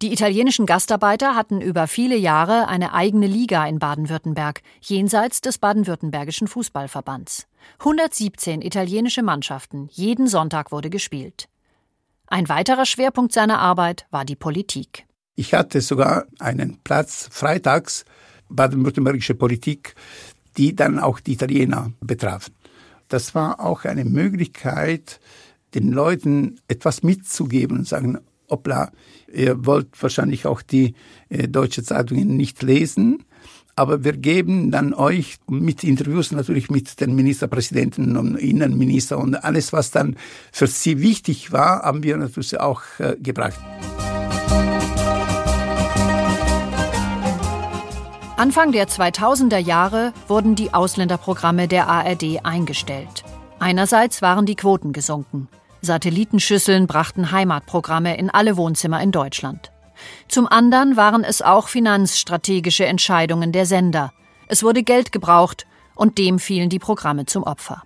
Die 0.00 0.14
italienischen 0.14 0.64
Gastarbeiter 0.64 1.34
hatten 1.34 1.60
über 1.60 1.86
viele 1.88 2.16
Jahre 2.16 2.68
eine 2.68 2.94
eigene 2.94 3.26
Liga 3.26 3.66
in 3.66 3.80
Baden-Württemberg, 3.80 4.62
jenseits 4.80 5.42
des 5.42 5.58
baden-württembergischen 5.58 6.48
Fußballverbands. 6.48 7.46
117 7.80 8.62
italienische 8.62 9.22
Mannschaften, 9.22 9.90
jeden 9.92 10.26
Sonntag 10.26 10.72
wurde 10.72 10.88
gespielt. 10.88 11.50
Ein 12.28 12.48
weiterer 12.48 12.86
Schwerpunkt 12.86 13.34
seiner 13.34 13.58
Arbeit 13.58 14.06
war 14.10 14.24
die 14.24 14.36
Politik. 14.36 15.05
Ich 15.38 15.52
hatte 15.52 15.82
sogar 15.82 16.24
einen 16.38 16.78
Platz 16.82 17.28
freitags 17.30 18.06
baden-württembergische 18.48 19.34
Politik, 19.34 19.94
die 20.56 20.74
dann 20.74 20.98
auch 20.98 21.20
die 21.20 21.34
Italiener 21.34 21.92
betraf. 22.00 22.50
Das 23.08 23.34
war 23.34 23.60
auch 23.60 23.84
eine 23.84 24.06
Möglichkeit, 24.06 25.20
den 25.74 25.92
Leuten 25.92 26.58
etwas 26.68 27.02
mitzugeben 27.02 27.78
und 27.78 27.86
sagen, 27.86 28.18
hoppla, 28.48 28.90
ihr 29.30 29.66
wollt 29.66 29.88
wahrscheinlich 30.02 30.46
auch 30.46 30.62
die 30.62 30.94
äh, 31.28 31.48
deutsche 31.48 31.82
Zeitungen 31.82 32.36
nicht 32.36 32.62
lesen, 32.62 33.24
aber 33.74 34.04
wir 34.04 34.14
geben 34.14 34.70
dann 34.70 34.94
euch 34.94 35.36
mit 35.48 35.84
Interviews 35.84 36.32
natürlich 36.32 36.70
mit 36.70 36.98
den 36.98 37.14
Ministerpräsidenten 37.14 38.16
und 38.16 38.36
Innenminister 38.36 39.18
und 39.18 39.34
alles, 39.34 39.74
was 39.74 39.90
dann 39.90 40.16
für 40.50 40.66
sie 40.66 41.02
wichtig 41.02 41.52
war, 41.52 41.82
haben 41.82 42.02
wir 42.02 42.16
natürlich 42.16 42.58
auch 42.58 42.82
äh, 42.98 43.16
gebracht. 43.20 43.60
Anfang 48.36 48.70
der 48.70 48.86
2000er 48.86 49.56
Jahre 49.56 50.12
wurden 50.28 50.56
die 50.56 50.74
Ausländerprogramme 50.74 51.68
der 51.68 51.88
ARD 51.88 52.44
eingestellt. 52.44 53.24
Einerseits 53.58 54.20
waren 54.20 54.44
die 54.44 54.56
Quoten 54.56 54.92
gesunken. 54.92 55.48
Satellitenschüsseln 55.80 56.86
brachten 56.86 57.30
Heimatprogramme 57.30 58.18
in 58.18 58.28
alle 58.28 58.58
Wohnzimmer 58.58 59.00
in 59.00 59.10
Deutschland. 59.10 59.72
Zum 60.28 60.46
anderen 60.46 60.98
waren 60.98 61.24
es 61.24 61.40
auch 61.40 61.68
finanzstrategische 61.68 62.84
Entscheidungen 62.84 63.52
der 63.52 63.64
Sender. 63.64 64.12
Es 64.48 64.62
wurde 64.62 64.82
Geld 64.82 65.12
gebraucht 65.12 65.66
und 65.94 66.18
dem 66.18 66.38
fielen 66.38 66.68
die 66.68 66.78
Programme 66.78 67.24
zum 67.24 67.42
Opfer. 67.42 67.84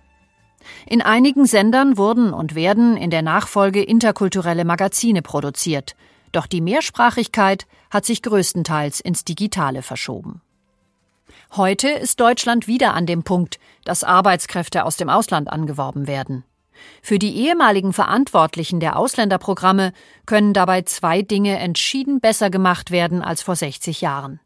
In 0.85 1.01
einigen 1.01 1.45
Sendern 1.45 1.95
wurden 1.95 2.33
und 2.33 2.55
werden 2.55 2.97
in 2.97 3.09
der 3.09 3.21
Nachfolge 3.21 3.81
interkulturelle 3.81 4.65
Magazine 4.65 5.21
produziert, 5.21 5.95
doch 6.31 6.47
die 6.47 6.61
Mehrsprachigkeit 6.61 7.67
hat 7.89 8.05
sich 8.05 8.21
größtenteils 8.21 8.99
ins 8.99 9.25
Digitale 9.25 9.81
verschoben. 9.81 10.41
Heute 11.55 11.89
ist 11.89 12.19
Deutschland 12.19 12.67
wieder 12.67 12.93
an 12.93 13.05
dem 13.05 13.23
Punkt, 13.23 13.59
dass 13.83 14.03
Arbeitskräfte 14.03 14.85
aus 14.85 14.95
dem 14.95 15.09
Ausland 15.09 15.49
angeworben 15.49 16.07
werden. 16.07 16.45
Für 17.01 17.19
die 17.19 17.35
ehemaligen 17.35 17.93
Verantwortlichen 17.93 18.79
der 18.79 18.97
Ausländerprogramme 18.97 19.93
können 20.25 20.53
dabei 20.53 20.83
zwei 20.83 21.21
Dinge 21.21 21.57
entschieden 21.59 22.19
besser 22.19 22.49
gemacht 22.49 22.91
werden 22.91 23.21
als 23.21 23.41
vor 23.41 23.55
60 23.55 24.01
Jahren. 24.01 24.39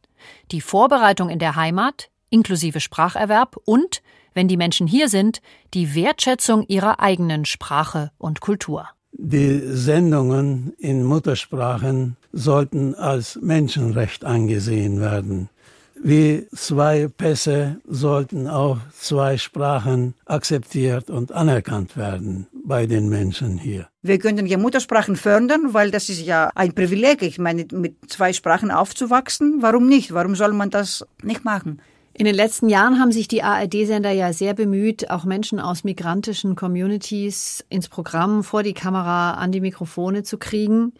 Die 0.52 0.62
Vorbereitung 0.62 1.30
in 1.30 1.40
der 1.40 1.56
Heimat, 1.56 2.10
inklusive 2.30 2.80
Spracherwerb 2.80 3.56
und, 3.66 4.02
wenn 4.34 4.48
die 4.48 4.58
Menschen 4.58 4.88
hier 4.88 5.08
sind, 5.08 5.42
die 5.74 5.96
Wertschätzung 5.96 6.66
ihrer 6.68 7.00
eigenen 7.00 7.46
Sprache 7.46 8.12
und 8.18 8.42
Kultur. 8.42 8.90
Die 9.18 9.62
Sendungen 9.64 10.74
in 10.78 11.04
Muttersprachen 11.06 12.18
sollten 12.34 12.96
als 12.96 13.40
Menschenrecht 13.42 14.26
angesehen 14.26 15.00
werden. 15.00 15.50
Wie 15.96 16.46
zwei 16.54 17.08
Pässe 17.08 17.78
sollten 17.88 18.48
auch 18.48 18.78
zwei 19.00 19.38
Sprachen 19.38 20.16
akzeptiert 20.26 21.10
und 21.10 21.32
anerkannt 21.32 21.96
werden 21.96 22.48
bei 22.66 22.88
den 22.88 23.08
Menschen 23.08 23.58
hier. 23.58 23.88
Wir 24.02 24.20
könnten 24.20 24.46
ja 24.48 24.58
Muttersprachen 24.58 25.16
fördern, 25.16 25.74
weil 25.74 25.92
das 25.92 26.10
ist 26.10 26.22
ja 26.22 26.52
ein 26.54 26.74
Privileg. 26.74 27.22
Ich 27.22 27.40
meine, 27.40 27.66
mit 27.72 27.96
zwei 28.08 28.34
Sprachen 28.34 28.70
aufzuwachsen, 28.70 29.62
warum 29.62 29.88
nicht? 29.88 30.14
Warum 30.14 30.36
soll 30.36 30.52
man 30.52 30.70
das 30.70 31.06
nicht 31.24 31.46
machen? 31.46 31.80
In 32.18 32.24
den 32.24 32.36
letzten 32.36 32.70
Jahren 32.70 32.98
haben 32.98 33.12
sich 33.12 33.28
die 33.28 33.44
ARD-Sender 33.44 34.12
ja 34.12 34.32
sehr 34.32 34.54
bemüht, 34.54 35.10
auch 35.10 35.26
Menschen 35.26 35.60
aus 35.60 35.84
migrantischen 35.84 36.56
Communities 36.56 37.66
ins 37.68 37.90
Programm, 37.90 38.46
vor 38.46 38.64
die 38.64 38.74
Kamera, 38.74 39.34
an 39.34 39.52
die 39.52 39.60
Mikrofone 39.60 40.24
zu 40.24 40.38
kriegen. 40.38 40.94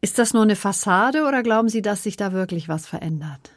Ist 0.00 0.18
das 0.18 0.34
nur 0.34 0.42
eine 0.42 0.56
Fassade 0.56 1.24
oder 1.24 1.44
glauben 1.44 1.68
Sie, 1.68 1.82
dass 1.82 2.02
sich 2.02 2.16
da 2.16 2.32
wirklich 2.32 2.68
was 2.68 2.88
verändert? 2.88 3.52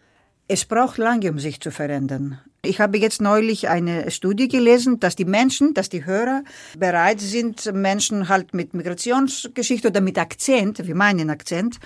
Es 0.47 0.65
braucht 0.65 0.99
lange, 0.99 1.31
um 1.31 1.39
sich 1.39 1.59
zu 1.61 1.71
verändern. 1.71 2.39
Ich 2.65 2.79
habe 2.79 2.97
jetzt 2.97 3.21
neulich 3.21 3.67
eine 3.67 4.09
Studie 4.09 4.47
gelesen, 4.47 4.97
dass 5.01 5.17
die 5.17 5.25
Menschen, 5.25 5.73
dass 5.73 5.89
die 5.89 6.05
Hörer 6.05 6.43
bereit 6.77 7.19
sind, 7.19 7.73
Menschen 7.73 8.29
halt 8.29 8.53
mit 8.53 8.73
Migrationsgeschichte 8.73 9.89
oder 9.89 9.99
mit 9.99 10.17
Akzent, 10.17 10.87
wie 10.87 10.93
meinen 10.93 11.29
Akzent, 11.29 11.79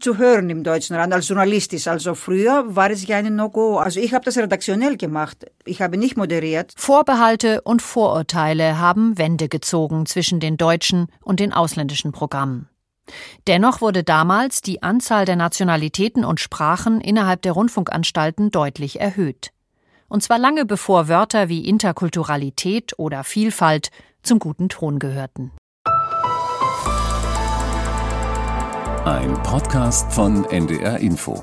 zu 0.00 0.16
hören 0.16 0.48
im 0.48 0.64
deutschen 0.64 0.96
Rand 0.96 1.12
als 1.12 1.28
journalistisch. 1.28 1.88
Also 1.88 2.14
früher 2.14 2.74
war 2.74 2.90
es 2.90 3.06
ja 3.06 3.18
eine 3.18 3.30
No-Go. 3.30 3.76
Also 3.76 4.00
ich 4.00 4.14
habe 4.14 4.24
das 4.24 4.38
redaktionell 4.38 4.96
gemacht. 4.96 5.44
Ich 5.66 5.82
habe 5.82 5.98
nicht 5.98 6.16
moderiert. 6.16 6.72
Vorbehalte 6.74 7.60
und 7.60 7.82
Vorurteile 7.82 8.78
haben 8.78 9.18
Wände 9.18 9.50
gezogen 9.50 10.06
zwischen 10.06 10.40
den 10.40 10.56
deutschen 10.56 11.08
und 11.22 11.38
den 11.38 11.52
ausländischen 11.52 12.12
Programmen. 12.12 12.70
Dennoch 13.46 13.82
wurde 13.82 14.02
damals 14.02 14.62
die 14.62 14.82
Anzahl 14.82 15.26
der 15.26 15.36
Nationalitäten 15.36 16.24
und 16.24 16.40
Sprachen 16.40 17.02
innerhalb 17.02 17.42
der 17.42 17.52
Rundfunkanstalten 17.52 18.50
deutlich 18.50 19.00
erhöht. 19.00 19.53
Und 20.14 20.20
zwar 20.20 20.38
lange 20.38 20.64
bevor 20.64 21.08
Wörter 21.08 21.48
wie 21.48 21.68
Interkulturalität 21.68 22.96
oder 23.00 23.24
Vielfalt 23.24 23.90
zum 24.22 24.38
guten 24.38 24.68
Ton 24.68 25.00
gehörten. 25.00 25.50
Ein 29.04 29.34
Podcast 29.42 30.12
von 30.12 30.44
NDR 30.44 30.98
Info. 30.98 31.42